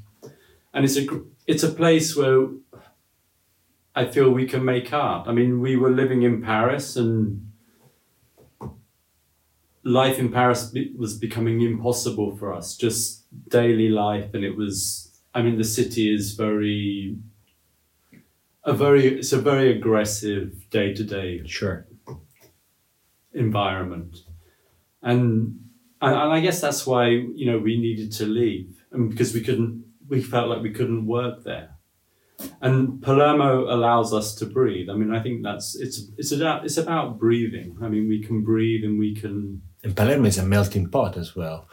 [0.72, 1.06] and it's a
[1.46, 2.48] it's a place where
[3.94, 5.28] I feel we can make art.
[5.28, 7.52] I mean, we were living in Paris and
[9.84, 14.32] life in Paris was becoming impossible for us, just daily life.
[14.32, 17.18] And it was, I mean, the city is very,
[18.64, 21.86] a very, it's a very aggressive day to day Sure.
[23.34, 24.18] Environment.
[25.02, 25.60] And,
[26.00, 29.40] and and I guess that's why you know we needed to leave, and because we
[29.40, 31.70] couldn't, we felt like we couldn't work there.
[32.60, 34.90] And Palermo allows us to breathe.
[34.90, 37.76] I mean, I think that's it's it's about it's about breathing.
[37.82, 39.62] I mean, we can breathe and we can.
[39.84, 41.68] And Palermo is a melting pot as well.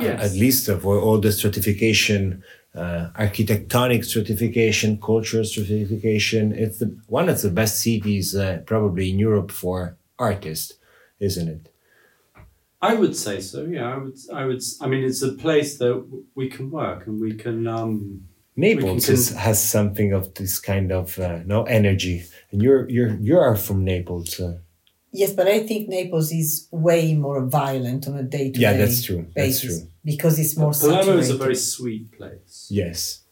[0.00, 0.22] Yes.
[0.22, 6.52] At least for all the stratification, uh, architectonic stratification, cultural stratification.
[6.52, 10.74] It's the one of the best cities uh, probably in Europe for artists,
[11.20, 11.72] isn't it?
[12.80, 13.64] I would say so.
[13.64, 14.16] Yeah, I would.
[14.32, 14.62] I would.
[14.80, 16.04] I mean, it's a place that
[16.34, 17.66] we can work and we can.
[17.66, 22.88] um Naples can- is, has something of this kind of uh, no energy, and you're
[22.88, 24.38] you're you are from Naples.
[24.40, 24.58] Uh,
[25.10, 28.74] Yes, but I think Naples is way more violent on a day to day Yeah,
[28.76, 29.22] that's true.
[29.34, 29.88] That's basis true.
[30.04, 32.66] because it's more Palermo is a very sweet place.
[32.70, 33.22] yes.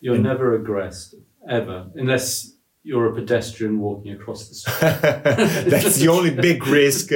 [0.00, 1.16] You're And- never aggressed
[1.48, 4.80] ever, unless you're a pedestrian walking across the street.
[5.70, 7.10] That's the only big risk.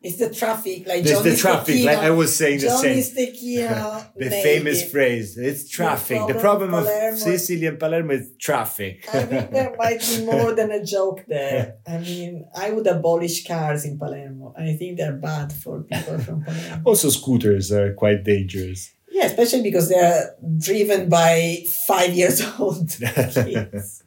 [0.00, 3.26] It's the traffic, like There's Johnny the traffic, like I was saying the Johnny same.
[3.34, 4.90] Stecchino The nailed famous it.
[4.92, 5.36] phrase.
[5.36, 6.18] It's traffic.
[6.28, 9.04] The problem problem of of Palermo- Sicily and Palermo is traffic.
[9.12, 11.78] I think there might be more than a joke there.
[11.88, 14.54] I mean, I would abolish cars in Palermo.
[14.56, 16.82] I think they're bad for people from Palermo.
[16.84, 18.94] also, scooters are quite dangerous.
[19.10, 24.04] Yeah, especially because they're driven by five years old kids.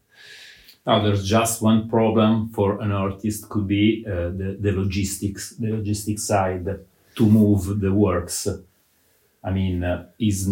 [0.86, 5.72] Now, there's just one problem for an artist could be uh, the, the logistics, the
[5.72, 6.66] logistics side
[7.16, 8.48] to move the works.
[9.44, 10.48] I mean, uh, is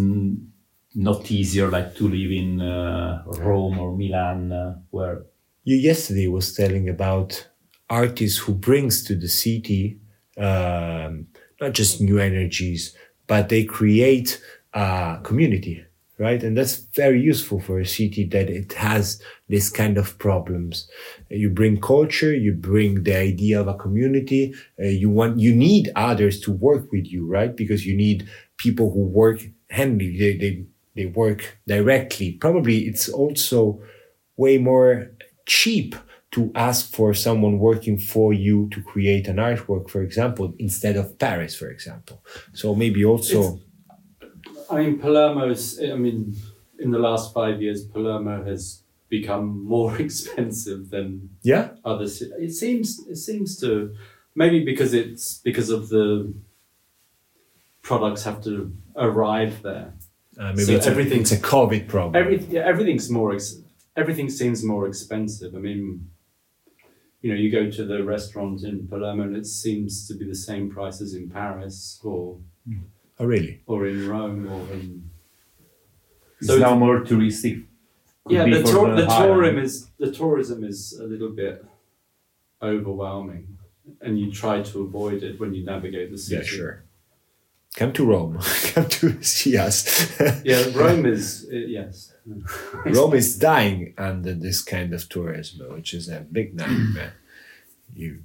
[0.94, 5.22] not easier like to live in uh, Rome or Milan, uh, where
[5.64, 7.48] You yesterday was telling about
[7.88, 10.00] artists who brings to the city
[10.36, 11.26] um,
[11.60, 14.40] not just new energies, but they create
[14.72, 15.84] a community,
[16.20, 16.42] right?
[16.42, 20.86] And that's very useful for a city that it has this kind of problems.
[21.30, 24.54] You bring culture, you bring the idea of a community.
[24.78, 27.56] Uh, you want, you need others to work with you, right?
[27.56, 28.28] Because you need
[28.58, 30.18] people who work handy.
[30.18, 32.32] They, they, they work directly.
[32.32, 33.82] Probably it's also
[34.36, 35.10] way more
[35.46, 35.96] cheap
[36.32, 41.18] to ask for someone working for you to create an artwork, for example, instead of
[41.18, 42.22] Paris, for example.
[42.52, 43.60] So maybe also,
[44.70, 45.80] I mean, Palermo's.
[45.80, 46.36] I mean,
[46.78, 52.34] in the last five years, Palermo has become more expensive than yeah, other cities.
[52.38, 53.06] It seems.
[53.08, 53.94] It seems to
[54.34, 56.32] maybe because it's because of the
[57.82, 59.94] products have to arrive there.
[60.38, 62.22] uh, maybe So it's, a, it's a COVID problem.
[62.22, 63.32] Every yeah, everything's more.
[63.34, 63.60] Ex-
[63.96, 65.54] everything seems more expensive.
[65.54, 66.08] I mean,
[67.22, 70.34] you know, you go to the restaurant in Palermo and it seems to be the
[70.34, 72.38] same price as in Paris or
[73.20, 73.60] oh, really?
[73.66, 75.10] or in Rome or in.
[76.38, 77.66] it's So now more touristic.
[78.26, 81.64] could Yeah, the, for tour, the tourism is the tourism is a little bit
[82.62, 83.58] overwhelming,
[84.00, 86.36] and you try to avoid it when you navigate the city.
[86.36, 86.84] Yeah, sure.
[87.76, 88.38] Come to Rome.
[88.74, 90.10] Come to see us.
[90.44, 92.12] Yeah, Rome is uh, yes.
[92.84, 97.14] Rome is dying under this kind of tourism, which is a big nightmare.
[97.94, 98.22] you,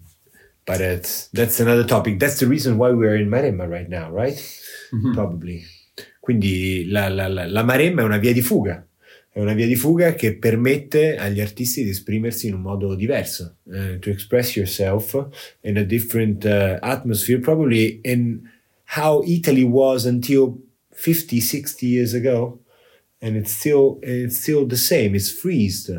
[0.66, 2.20] but it's, that's another topic.
[2.20, 4.38] That's the reason why we're in Maremma right now, right?
[5.14, 5.64] Probably.
[6.20, 8.86] Quindi la, la, la, la Maremma è una via di fuga.
[9.30, 13.58] È una via di fuga che permette agli artisti di esprimersi in un modo diverso,
[13.70, 15.28] eh, to express yourself
[15.62, 18.50] in a different uh, atmosphere, probably in
[18.96, 20.58] how Italy was until
[20.92, 22.60] 50, 60 years ago,
[23.22, 25.14] and it's still it's still the same.
[25.14, 25.90] It's freezed,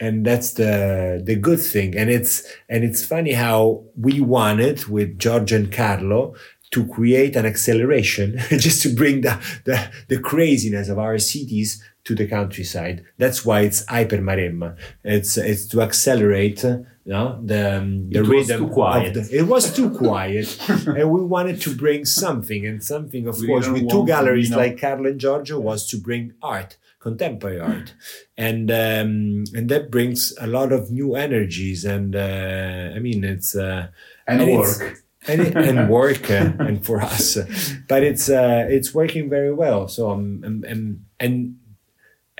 [0.00, 1.96] and that's the the good thing.
[1.96, 6.34] And it's and it's funny how we wanted with George and Carlo
[6.72, 12.14] to create an acceleration just to bring the, the the craziness of our cities to
[12.14, 13.04] the countryside.
[13.18, 14.76] That's why it's Hyper Maremma.
[15.04, 19.14] It's it's to accelerate you know, the um, the It was rhythm too quiet.
[19.14, 23.46] the, it was too quiet and we wanted to bring something and something of We
[23.46, 26.32] course with two want to, galleries you know- like Carlo and Giorgio was to bring
[26.42, 27.88] art contemporary art
[28.48, 29.12] and um,
[29.56, 33.82] and that brings a lot of new energies and uh, I mean it's uh,
[34.28, 34.82] And it's- work.
[35.30, 37.24] and, it- and work uh, and for us
[37.90, 40.82] but it's uh, it's working very well so I'm, I'm, I'm
[41.24, 41.34] and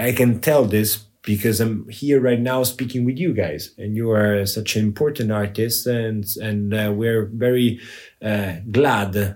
[0.08, 0.90] I can tell this
[1.22, 5.32] because I'm here right now speaking with you guys, and you are such an important
[5.32, 7.80] artist, and and uh, we're very
[8.22, 9.32] uh, glad uh,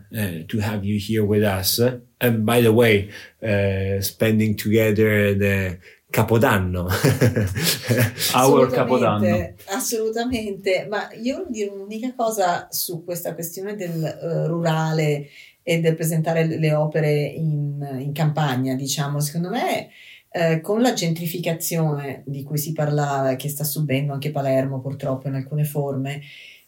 [0.51, 1.81] to have you here with us.
[2.23, 3.11] And by the way,
[3.43, 5.79] uh, spending together the
[6.11, 6.83] Capodanno.
[6.85, 9.55] Our Assolutamente, Capodanno.
[9.69, 15.29] Assolutamente, ma io voglio dire un'unica cosa su questa questione del eh, rurale
[15.63, 19.91] e del presentare le- le opere in, in campagna, diciamo, secondo me
[20.33, 25.35] eh, con la gentrificazione di cui si parlava, che sta subendo anche Palermo purtroppo in
[25.35, 26.21] alcune forme,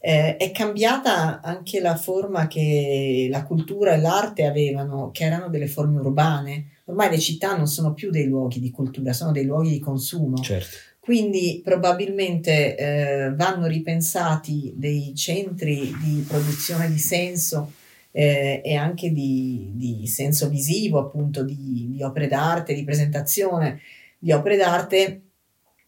[0.04, 5.68] eh, è cambiata anche la forma che la cultura e l'arte avevano, che erano delle
[5.68, 6.80] forme urbane.
[6.86, 10.36] Ormai le città non sono più dei luoghi di cultura, sono dei luoghi di consumo.
[10.38, 10.76] certo.
[10.98, 17.72] Quindi probabilmente eh, vanno ripensati dei centri di produzione di senso
[18.10, 23.80] eh, e anche di, di senso visivo, appunto, di, di opere d'arte, di presentazione
[24.18, 25.22] di opere d'arte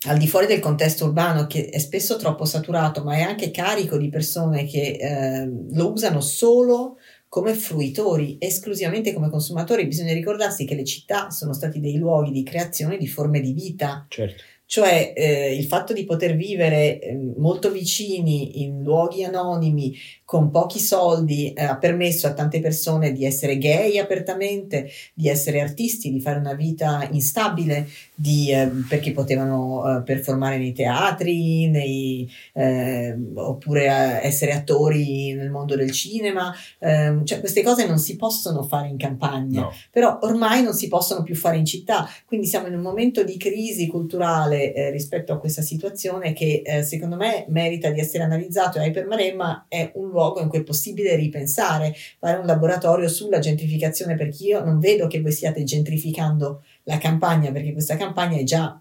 [0.07, 3.97] al di fuori del contesto urbano che è spesso troppo saturato, ma è anche carico
[3.97, 9.87] di persone che eh, lo usano solo come fruitori, esclusivamente come consumatori.
[9.87, 14.07] Bisogna ricordarsi che le città sono stati dei luoghi di creazione di forme di vita,
[14.09, 14.43] certo.
[14.67, 19.97] cioè eh, il fatto di poter vivere eh, molto vicini in luoghi anonimi
[20.35, 25.61] con pochi soldi eh, ha permesso a tante persone di essere gay apertamente, di essere
[25.61, 32.29] artisti, di fare una vita instabile, di, eh, perché potevano eh, performare nei teatri, nei,
[32.53, 36.53] eh, oppure eh, essere attori nel mondo del cinema.
[36.81, 39.73] Ehm, cioè queste cose non si possono fare in campagna No.
[39.91, 43.37] però ormai non si possono più fare in città, quindi siamo in un momento di
[43.37, 48.87] crisi culturale eh, rispetto a questa situazione che secondo me merita di essere analizzato e
[48.87, 54.17] Hyper Maremma è un luogo in cui è possibile ripensare, fare un laboratorio sulla gentrificazione
[54.17, 58.79] perché io non vedo che voi stiate gentrificando la campagna perché questa campagna è già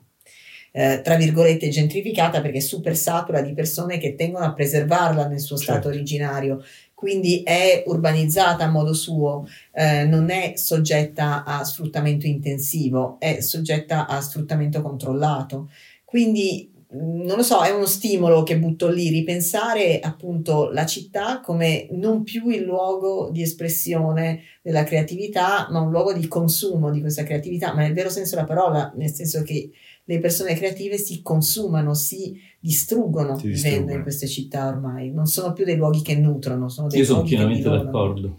[0.76, 5.40] eh, tra virgolette gentrificata perché è super satura di persone che tengono a preservarla nel
[5.40, 5.88] suo stato Certo.
[5.90, 6.64] originario
[7.04, 14.08] quindi è urbanizzata a modo suo, eh, non è soggetta a sfruttamento intensivo, è soggetta
[14.08, 15.70] a sfruttamento controllato.
[16.06, 21.88] Quindi non lo so, è uno stimolo che butto lì, ripensare appunto la città come
[21.92, 27.24] non più il luogo di espressione della creatività, ma un luogo di consumo di questa
[27.24, 29.72] creatività, ma nel vero senso della parola, nel senso che
[30.06, 33.96] le persone creative si consumano, si distruggono Si vivendo distruggono.
[33.96, 37.20] in queste città ormai, non sono più dei luoghi che nutrono, sono dei Io sono
[37.20, 38.38] luoghi che pienamente d'accordo.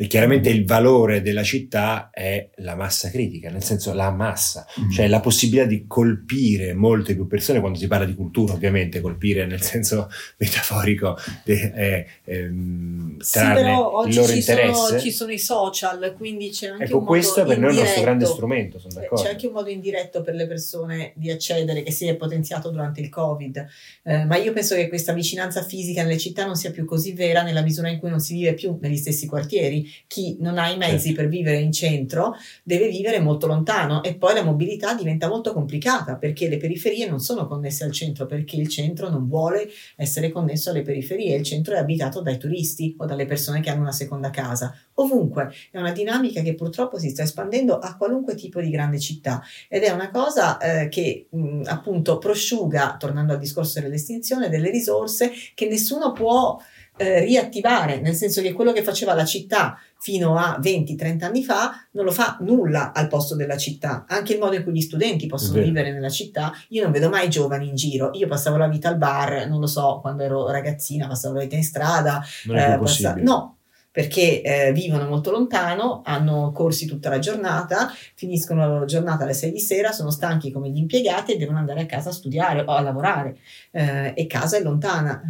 [0.00, 4.90] E chiaramente il valore della città è la massa critica, nel senso la massa, Mm.
[4.90, 9.44] cioè la possibilità di colpire molte più persone quando si parla di cultura, ovviamente, colpire
[9.44, 10.08] nel senso
[10.38, 15.00] metaforico, de- eh, ehm, Sì, però il oggi loro ci sono, interesse.
[15.00, 17.78] ci sono i social, quindi c'è anche Ecco, un modo questo per noi è il
[17.80, 19.24] nostro grande indiretto- strumento, sono eh, d'accordo.
[19.24, 23.00] C'è anche un modo indiretto per le persone di accedere che si è potenziato durante
[23.00, 23.66] il Covid,
[24.04, 27.42] Eh, ma io penso che questa vicinanza fisica nelle città non sia più così vera
[27.42, 29.86] nella misura in cui non si vive più negli stessi quartieri.
[30.06, 31.20] Chi non ha i mezzi Certo.
[31.22, 36.16] per vivere in centro deve vivere molto lontano e poi la mobilità diventa molto complicata
[36.16, 40.70] perché le periferie non sono connesse al centro, perché il centro non vuole essere connesso
[40.70, 44.30] alle periferie, il centro è abitato dai turisti o dalle persone che hanno una seconda
[44.30, 44.74] casa.
[44.94, 49.42] Ovunque è una dinamica che purtroppo si sta espandendo a qualunque tipo di grande città
[49.68, 55.30] ed è una cosa eh, che mh, appunto prosciuga, tornando al discorso dell'estinzione, delle risorse
[55.54, 56.58] che nessuno può
[56.98, 61.86] eh, riattivare, nel senso che quello che faceva la città fino a 20-30 anni fa
[61.92, 64.04] non lo fa nulla al posto della città.
[64.08, 67.30] Anche il modo in cui gli studenti possono vivere nella città, io non vedo mai
[67.30, 68.10] giovani in giro.
[68.14, 71.56] Io passavo la vita al bar, non lo so, quando ero ragazzina, passavo la vita
[71.56, 73.22] in strada, eh, passa- possibile.
[73.22, 73.58] no,
[73.90, 79.34] perché eh, vivono molto lontano, hanno corsi tutta la giornata, finiscono la loro giornata alle
[79.34, 82.60] 6 di sera, sono stanchi come gli impiegati e devono andare a casa a studiare
[82.60, 83.38] o a lavorare
[83.72, 85.20] eh, e casa è lontana.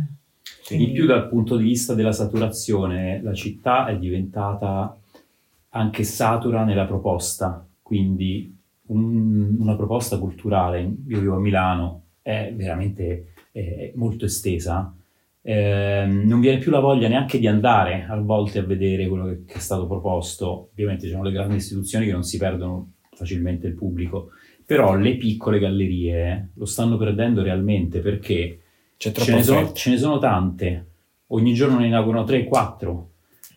[0.76, 4.96] In più dal punto di vista della saturazione, la città è diventata
[5.70, 8.54] anche satura nella proposta, quindi
[8.88, 14.92] un- una proposta culturale, io vivo a Milano, è veramente eh, molto estesa,
[15.42, 19.44] Ehm, non viene più la voglia neanche di andare a volte a vedere quello che,
[19.46, 20.68] che è stato proposto.
[20.72, 24.30] Ovviamente ci sono le grandi istituzioni che non si perdono facilmente il pubblico,
[24.66, 28.60] però le piccole gallerie lo stanno perdendo realmente perché
[28.98, 30.86] C'è ce troppa ne, sono, ce ne sono tante,
[31.28, 33.04] ogni giorno ne inaugurano 3-4,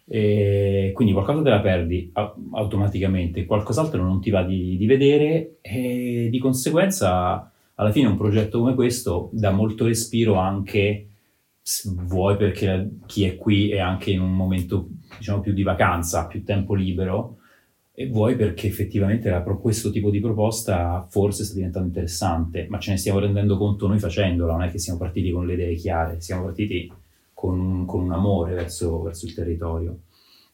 [0.08, 2.12] e quindi qualcosa te la perdi
[2.54, 8.60] automaticamente, qualcos'altro non ti va di, di vedere e di conseguenza alla fine un progetto
[8.60, 11.08] come questo dà molto respiro anche
[11.62, 16.28] s- vuoi perché chi è qui è anche in un momento diciamo più di vacanza,
[16.28, 17.38] più tempo libero
[18.02, 22.92] e vuoi perché effettivamente la questo tipo di proposta forse sta diventando interessante, ma ce
[22.92, 26.20] ne stiamo rendendo conto noi facendola, non è che siamo partiti con le idee chiare,
[26.20, 26.92] siamo partiti
[27.34, 30.00] con un, con un amore verso, verso il territorio.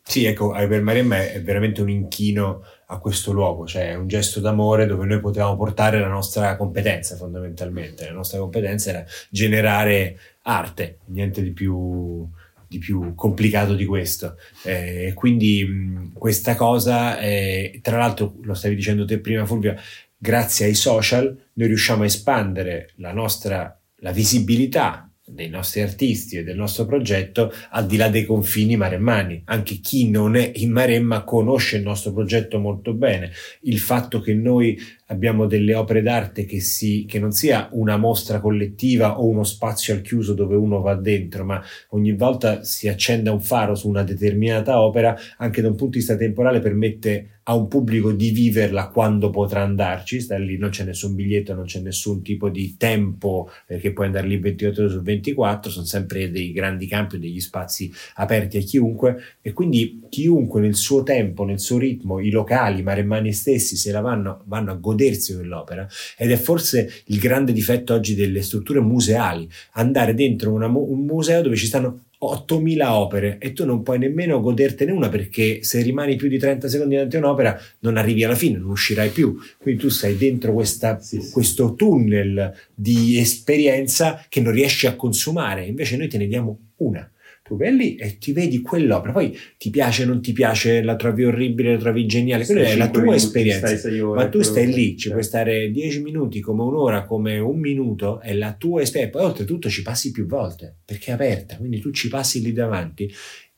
[0.04, 4.40] Sì, ecco, Hyper Maremma è veramente un inchino a questo luogo, cioè è un gesto
[4.40, 8.06] d'amore dove noi potevamo portare la nostra competenza fondamentalmente.
[8.06, 12.26] La nostra competenza era generare arte, niente di più,
[12.68, 14.38] di più complicato di questo.
[14.64, 19.76] Eh, quindi mh, questa cosa, eh, tra l'altro lo stavi dicendo te prima Fulvia,
[20.18, 26.44] grazie ai social noi riusciamo a espandere la nostra la visibilità dei nostri artisti e
[26.44, 29.42] del nostro progetto al di là dei confini maremmani.
[29.46, 33.32] Anche chi non è in Maremma conosce il nostro progetto molto bene.
[33.62, 38.40] Il fatto che noi abbiamo delle opere d'arte che, si, che non sia una mostra
[38.40, 43.32] collettiva o uno spazio al chiuso dove uno va dentro, ma ogni volta si accenda
[43.32, 47.56] un faro su una determinata opera, anche da un punto di vista temporale permette a
[47.56, 51.80] un pubblico di viverla quando potrà andarci, sta lì, non c'è nessun biglietto, non c'è
[51.80, 56.52] nessun tipo di tempo perché puoi andare lì 28 ore su 24, sono sempre dei
[56.52, 59.38] grandi campi, degli spazi aperti a chiunque.
[59.42, 63.92] E quindi chiunque nel suo tempo, nel suo ritmo, i locali, i maremmani stessi se
[63.94, 65.88] la vanno, vanno a godersi quell'opera
[66.18, 71.42] ed è forse il grande difetto oggi delle strutture museali, andare dentro una un museo
[71.44, 76.16] dove ci stanno 8000 opere e tu non puoi nemmeno godertene una perché se rimani
[76.16, 79.38] più di 30 secondi davanti a un'opera non arrivi alla fine, non uscirai più.
[79.60, 81.32] Quindi tu sei dentro questa, Sì, sì.
[81.32, 87.08] questo tunnel di esperienza che non riesci a consumare, invece noi te ne diamo una.
[87.48, 91.24] Tu vai lì e ti vedi quell'opera, poi ti piace, non ti piace, la trovi
[91.24, 93.68] orribile, la trovi geniale, quella è la tua esperienza.
[93.68, 95.12] ore, Ma tu stai lì, ci cioè.
[95.14, 99.18] puoi stare 10 minuti, come un'ora, come un minuto, è la tua esperienza.
[99.18, 103.10] Poi oltretutto ci passi più volte, perché è aperta, quindi tu ci passi lì davanti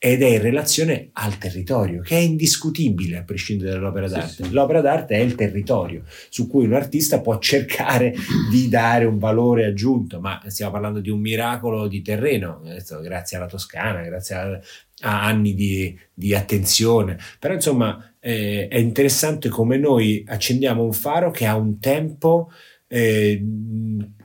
[0.01, 4.43] ed è in relazione al territorio, che è indiscutibile a prescindere dall'opera Sì, d'arte.
[4.45, 4.51] sì.
[4.51, 8.13] L'opera d'arte è il territorio su cui un artista può cercare
[8.49, 12.61] di dare un valore aggiunto, ma stiamo parlando di un miracolo di terreno,
[13.03, 14.59] grazie alla Toscana, grazie a,
[15.01, 21.29] a anni di, di attenzione, però insomma eh, è interessante come noi accendiamo un faro
[21.29, 22.49] che ha un tempo
[22.87, 23.37] eh,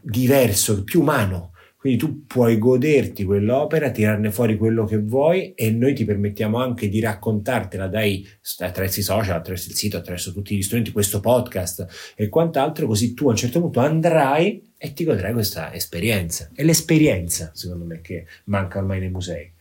[0.01, 1.51] diverso, più umano.
[1.85, 6.89] Quindi tu puoi goderti quell'opera, tirarne fuori quello che vuoi e noi ti permettiamo anche
[6.89, 8.27] di raccontartela dai
[8.61, 13.13] attraverso i social, attraverso il sito, attraverso tutti gli strumenti, questo podcast e quant'altro, così
[13.13, 16.49] tu a un certo punto andrai e ti godrai questa esperienza.
[16.55, 19.53] È l'esperienza, secondo me, che manca ormai nei musei.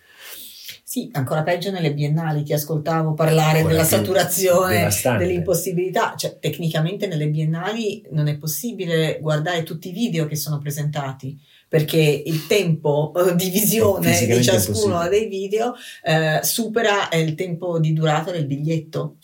[0.82, 7.28] Sì, ancora peggio nelle biennali, ti ascoltavo parlare Ancora della saturazione, dell'impossibilità, cioè tecnicamente nelle
[7.28, 11.38] biennali non è possibile guardare tutti i video che sono presentati
[11.74, 17.34] perché il tempo eh, di visione di fisicamente ciascuno dei video eh, supera eh, il
[17.34, 19.16] tempo di durata del biglietto.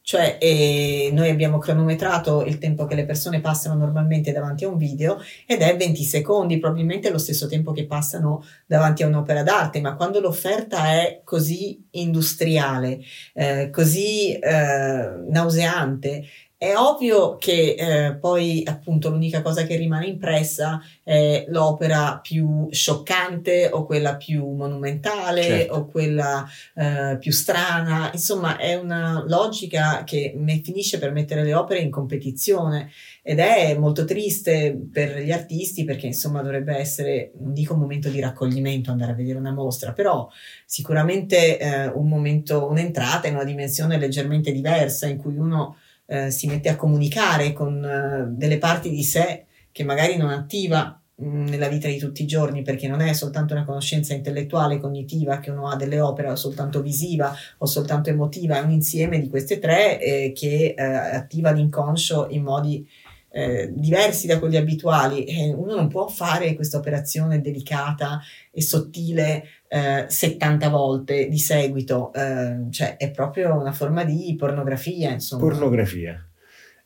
[0.00, 4.78] Cioè, eh, noi abbiamo cronometrato il tempo che le persone passano normalmente davanti a un
[4.78, 9.82] video ed è 20 secondi, probabilmente lo stesso tempo che passano davanti a un'opera d'arte,
[9.82, 13.00] ma quando l'offerta è così industriale,
[13.34, 16.24] eh, così eh, nauseante,
[16.58, 23.68] è ovvio che eh, poi appunto l'unica cosa che rimane impressa è l'opera più scioccante
[23.70, 25.74] o quella più monumentale Certo.
[25.74, 31.80] o quella eh, più strana, insomma è una logica che finisce per mettere le opere
[31.80, 32.90] in competizione
[33.22, 38.08] ed è molto triste per gli artisti perché insomma dovrebbe essere, non dico un momento
[38.08, 40.26] di raccoglimento andare a vedere una mostra, però
[40.64, 45.76] sicuramente eh, un momento, un'entrata in una dimensione leggermente diversa in cui uno
[46.06, 50.98] eh, si mette a comunicare con eh, delle parti di sé che magari non attiva
[51.16, 55.38] mh, nella vita di tutti i giorni perché non è soltanto una conoscenza intellettuale, cognitiva
[55.38, 59.28] che uno ha delle opere o soltanto visiva o soltanto emotiva, è un insieme di
[59.28, 62.88] queste tre eh, che eh, attiva l'inconscio in modi
[63.36, 68.18] eh, diversi da quelli abituali, eh, uno non può fare questa operazione delicata
[68.50, 75.10] e sottile eh, 70 volte di seguito, eh, cioè è proprio una forma di pornografia,
[75.10, 75.42] insomma.
[75.42, 76.25] Pornografia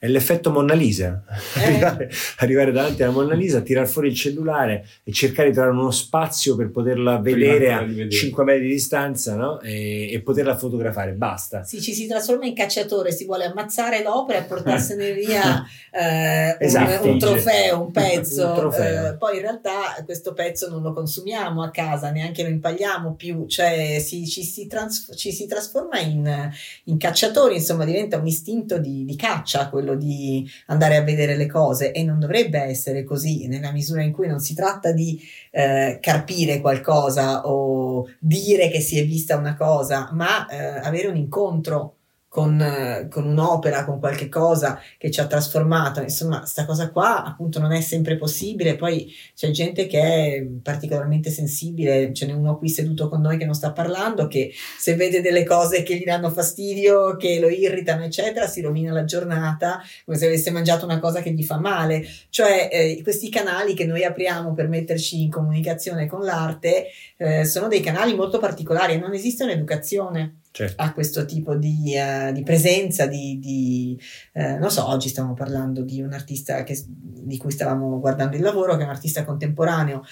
[0.00, 1.22] è l'effetto Monna Lisa.
[1.56, 1.60] Eh.
[1.60, 5.90] Arrivare, arrivare, davanti alla Monna Lisa, tirare fuori il cellulare e cercare di trovare uno
[5.90, 9.60] spazio per poterla vedere a 5 metri di distanza no?
[9.60, 11.12] e, e, poterla fotografare.
[11.12, 11.64] Basta.
[11.64, 17.04] Sì, ci si trasforma in cacciatore, si vuole ammazzare l'opera e portarsene via eh, esatto.
[17.04, 18.46] un, un, trofeo, un pezzo.
[18.48, 19.08] un trofeo.
[19.08, 23.46] Eh, poi in realtà questo pezzo non lo consumiamo a casa, neanche lo impagliamo più,
[23.46, 26.50] cioè si, ci, si trans, ci, si trasforma in,
[26.84, 31.36] in, cacciatori, insomma diventa un istinto di, di caccia quello quello di andare a vedere
[31.36, 35.20] le cose e non dovrebbe essere così nella misura in cui non si tratta di
[35.50, 41.16] eh, carpire qualcosa o dire che si è vista una cosa, ma eh, avere un
[41.16, 41.96] incontro
[42.30, 46.00] con, con, un'opera, con qualche cosa che ci ha trasformato.
[46.00, 48.76] Insomma, sta cosa qua appunto non è sempre possibile.
[48.76, 53.44] Poi c'è gente che è particolarmente sensibile, ce n'è uno qui seduto con noi che
[53.44, 58.04] non sta parlando, che se vede delle cose che gli danno fastidio, che lo irritano,
[58.04, 62.06] eccetera, si rovina la giornata come se avesse mangiato una cosa che gli fa male.
[62.28, 67.66] Cioè, eh, questi canali che noi apriamo per metterci in comunicazione con l'arte eh, sono
[67.66, 70.82] dei canali molto particolari e non esiste un'educazione certo.
[70.82, 74.00] a questo tipo di, uh, di presenza, di, di
[74.34, 78.42] uh, non so, oggi stiamo parlando di un artista che, di cui stavamo guardando il
[78.42, 80.02] lavoro, che è un artista contemporaneo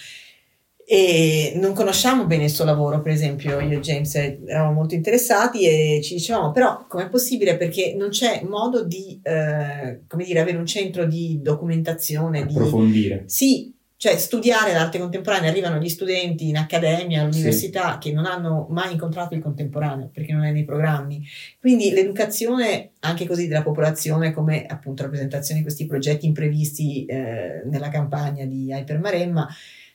[0.90, 5.66] e non conosciamo bene il suo lavoro, per esempio io e James eravamo molto interessati
[5.66, 10.56] e ci dicevamo però com'è possibile perché non c'è modo di, eh, come dire, avere
[10.56, 13.24] un centro di documentazione, approfondire.
[13.24, 18.08] Di, sì, cioè, studiare l'arte contemporanea, arrivano gli studenti in accademia, all'università, sì.
[18.08, 21.26] che non hanno mai incontrato il contemporaneo, perché non è nei programmi.
[21.58, 27.88] Quindi l'educazione anche così della popolazione, come appunto rappresentazione di questi progetti imprevisti eh, nella
[27.88, 29.48] campagna di Hyper Maremma,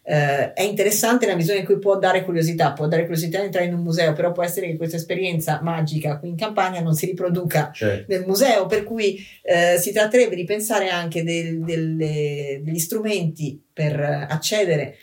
[0.06, 3.68] eh, è interessante nella misura in cui può dare curiosità, può dare curiosità di entrare
[3.68, 7.06] in un museo, però può essere che questa esperienza magica qui in campagna non si
[7.06, 8.14] riproduca certo.
[8.14, 14.28] nel museo, per cui eh, si tratterebbe di pensare anche del, delle, degli strumenti per
[14.30, 14.98] accedere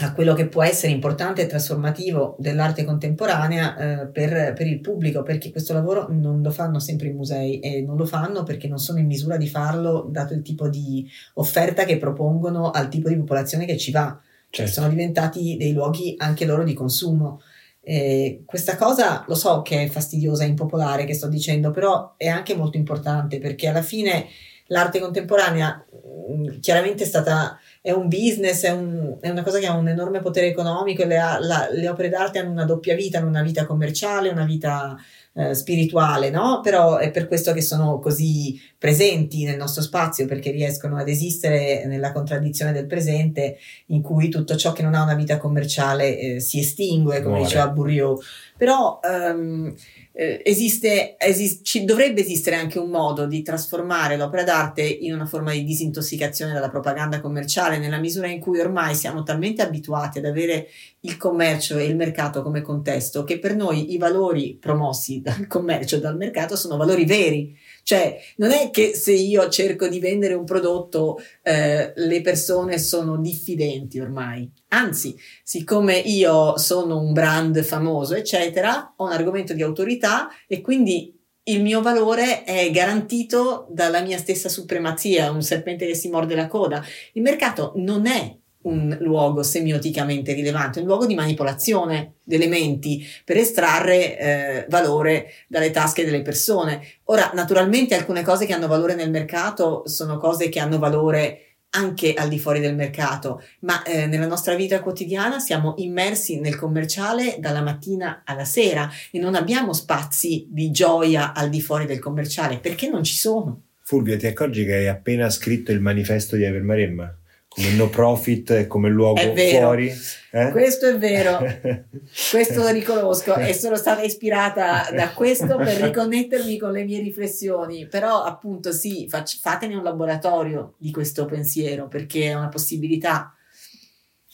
[0.00, 5.22] a quello che può essere importante e trasformativo dell'arte contemporanea eh, per, per, il pubblico,
[5.22, 8.78] perché questo lavoro non lo fanno sempre i musei e non lo fanno perché non
[8.78, 13.16] sono in misura di farlo dato il tipo di offerta che propongono al tipo di
[13.16, 14.18] popolazione che ci va.
[14.48, 14.80] Cioè, certo.
[14.80, 17.42] sono diventati dei luoghi anche loro di consumo.
[17.82, 22.28] Eh, questa cosa lo so che è fastidiosa e impopolare che sto dicendo, però è
[22.28, 24.26] anche molto importante perché alla fine
[24.68, 25.84] l'arte contemporanea
[26.28, 29.88] mh, chiaramente è stata è un business, è, un, è, una cosa che ha un
[29.88, 33.42] enorme potere economico e le, la, le opere d'arte hanno una doppia vita, hanno una
[33.42, 34.96] vita commerciale, una vita
[35.34, 36.60] eh, spirituale, no?
[36.62, 41.84] Però è per questo che sono così presenti nel nostro spazio, perché riescono ad esistere
[41.86, 43.56] nella contraddizione del presente,
[43.86, 47.42] in cui tutto ciò che non ha una vita commerciale eh, si estingue, come Muore.
[47.42, 48.22] diceva Bourriot.
[48.56, 49.74] Però um,
[50.14, 55.24] eh, esiste, esist- ci dovrebbe esistere anche un modo di trasformare l'opera d'arte in una
[55.24, 60.26] forma di disintossicazione dalla propaganda commerciale, nella misura in cui ormai siamo talmente abituati ad
[60.26, 60.68] avere
[61.00, 65.96] il commercio e il mercato come contesto che per noi i valori promossi dal commercio
[65.96, 70.34] e dal mercato sono valori veri cioè, non è che se io cerco di vendere
[70.34, 74.50] un prodotto eh, le persone sono diffidenti ormai.
[74.68, 81.18] Anzi, siccome io sono un brand famoso, eccetera, ho un argomento di autorità e quindi
[81.44, 86.46] il mio valore è garantito dalla mia stessa supremazia, un serpente che si morde la
[86.46, 86.84] coda.
[87.14, 93.36] Il mercato non è un luogo semioticamente rilevante, un luogo di manipolazione di elementi per
[93.36, 96.80] estrarre eh, valore dalle tasche delle persone.
[97.04, 102.14] Ora, naturalmente alcune cose che hanno valore nel mercato sono cose che hanno valore anche
[102.14, 107.36] al di fuori del mercato, ma eh, nella nostra vita quotidiana siamo immersi nel commerciale
[107.38, 112.58] dalla mattina alla sera e non abbiamo spazi di gioia al di fuori del commerciale
[112.58, 113.62] perché non ci sono.
[113.80, 117.16] Fulvio, ti accorgi che hai appena scritto il manifesto di Evermaremma?
[117.54, 119.92] Come no profit come luogo fuori.
[120.34, 120.50] Eh?
[120.50, 121.38] Questo è vero,
[122.30, 127.86] questo lo riconosco e sono stata ispirata da questo per riconnettermi con le mie riflessioni,
[127.86, 133.34] però appunto sì, fac- fatene un laboratorio di questo pensiero perché è una possibilità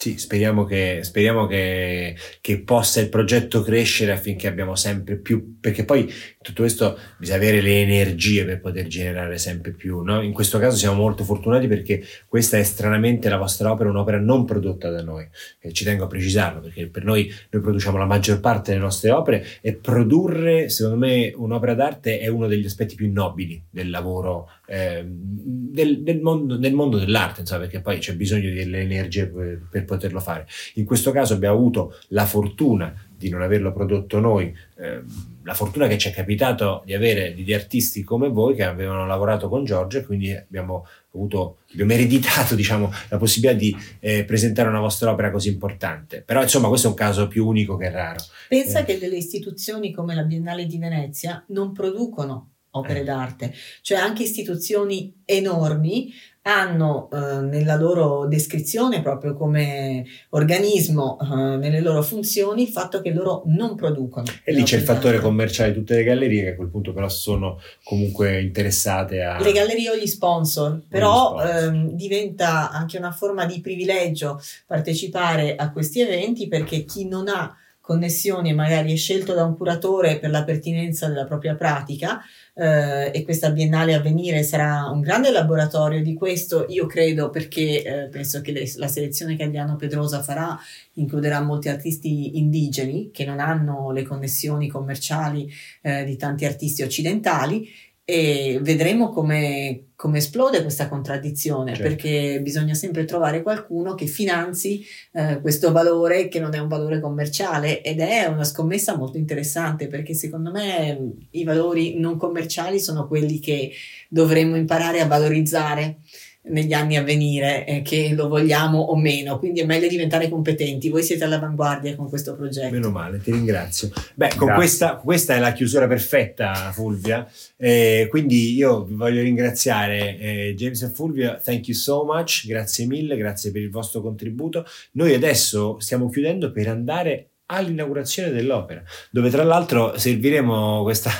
[0.01, 5.85] sì, speriamo, che, speriamo che, che, possa il progetto crescere affinché abbiamo sempre più, perché
[5.85, 6.09] poi
[6.41, 10.03] tutto questo bisogna avere le energie per poter generare sempre più.
[10.03, 10.23] No?
[10.23, 14.45] In questo caso siamo molto fortunati perché questa è stranamente la vostra opera, un'opera non
[14.45, 15.29] prodotta da noi.
[15.59, 19.11] E ci tengo a precisarlo perché per noi noi produciamo la maggior parte delle nostre
[19.11, 24.49] opere e produrre, secondo me, un'opera d'arte è uno degli aspetti più nobili del lavoro
[24.71, 29.67] eh, del, del, mondo, del, mondo, dell'arte, insomma, perché poi c'è bisogno delle energie per,
[29.71, 30.47] per, poterlo fare.
[30.75, 35.03] In questo caso abbiamo avuto la fortuna di non averlo prodotto noi, eh,
[35.43, 39.49] la fortuna che ci è capitato di avere degli artisti come voi che avevano lavorato
[39.49, 44.81] con Giorgio e quindi abbiamo avuto, abbiamo ereditato diciamo, la possibilità di eh, presentare una
[44.81, 46.21] vostra opera così importante.
[46.21, 48.23] Però insomma questo è un caso più unico che raro.
[48.49, 48.85] Pensa eh.
[48.85, 53.05] che delle istituzioni come la Biennale di Venezia non producono opere eh.
[53.05, 56.13] d'arte, cioè anche istituzioni enormi
[56.49, 63.11] hanno eh, nella loro descrizione, proprio come organismo, eh, nelle loro funzioni, il fatto che
[63.11, 64.27] loro non producono.
[64.45, 67.09] E lì c'è il fattore commerciale di tutte le gallerie che a quel punto però
[67.09, 69.39] sono comunque interessate a...
[69.39, 71.65] Le gallerie o gli sponsor, però gli sponsor.
[71.65, 77.55] Ehm, diventa anche una forma di privilegio partecipare a questi eventi perché chi non ha
[77.89, 82.21] connessioni e magari è scelto da un curatore per la pertinenza della propria pratica,
[82.53, 87.83] eh, e questa biennale a venire sarà un grande laboratorio di questo, io credo, perché
[87.83, 90.55] eh, penso che le, la selezione che Adriano Pedrosa farà
[90.95, 97.67] includerà molti artisti indigeni che non hanno le connessioni commerciali eh, di tanti artisti occidentali
[98.11, 101.83] e vedremo come, come esplode questa contraddizione certo.
[101.83, 104.83] perché bisogna sempre trovare qualcuno che finanzi
[105.13, 109.89] eh, questo valore che non è un valore commerciale ed è una scommessa molto interessante
[109.89, 113.73] perché secondo me i valori non commerciali sono quelli che
[114.09, 115.99] dovremmo imparare a valorizzare
[116.45, 120.89] negli anni a venire, eh, che lo vogliamo o meno, quindi è meglio diventare competenti.
[120.89, 122.73] Voi siete all'avanguardia con questo progetto.
[122.73, 123.91] Meno male, ti ringrazio.
[124.15, 127.29] Beh, con questa, questa, è la chiusura perfetta, Fulvia.
[127.57, 132.87] Eh, quindi io vi voglio ringraziare eh, James e Fulvia, thank you so much, grazie
[132.87, 134.65] mille, grazie per il vostro contributo.
[134.93, 141.11] Noi adesso stiamo chiudendo per andare all'inaugurazione dell'opera, dove tra l'altro serviremo questa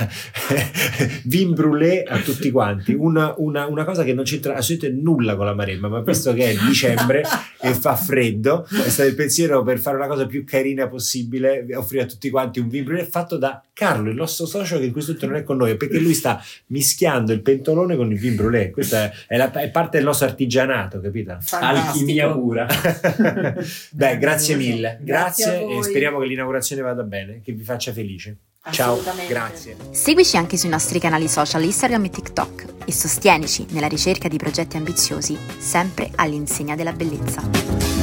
[1.25, 5.47] vin brûlé a tutti quanti, una, una, una, cosa che non c'entra assolutamente nulla con
[5.47, 7.23] la Maremma, ma visto che è dicembre
[7.61, 12.05] e fa freddo, è stato il pensiero per fare una cosa più carina possibile, offrire
[12.05, 15.13] a tutti quanti un vin brûlé fatto da Carlo, il nostro socio che in questo
[15.13, 18.71] momento non è con noi, perché lui sta mischiando il pentolone con il vin brûlé,
[18.71, 21.39] questa è, la, è parte del nostro artigianato, capito?
[21.53, 22.67] Alchimia pura.
[23.93, 25.83] Beh, grazie mille, grazie, grazie e
[26.19, 28.39] speriamo che l'inaugurazione vada bene, che vi faccia felice.
[28.71, 29.77] Ciao, grazie.
[29.91, 34.77] Seguici anche sui nostri canali social Instagram e TikTok e sostienici nella ricerca di progetti
[34.77, 37.98] ambiziosi, sempre all'insegna della bellezza.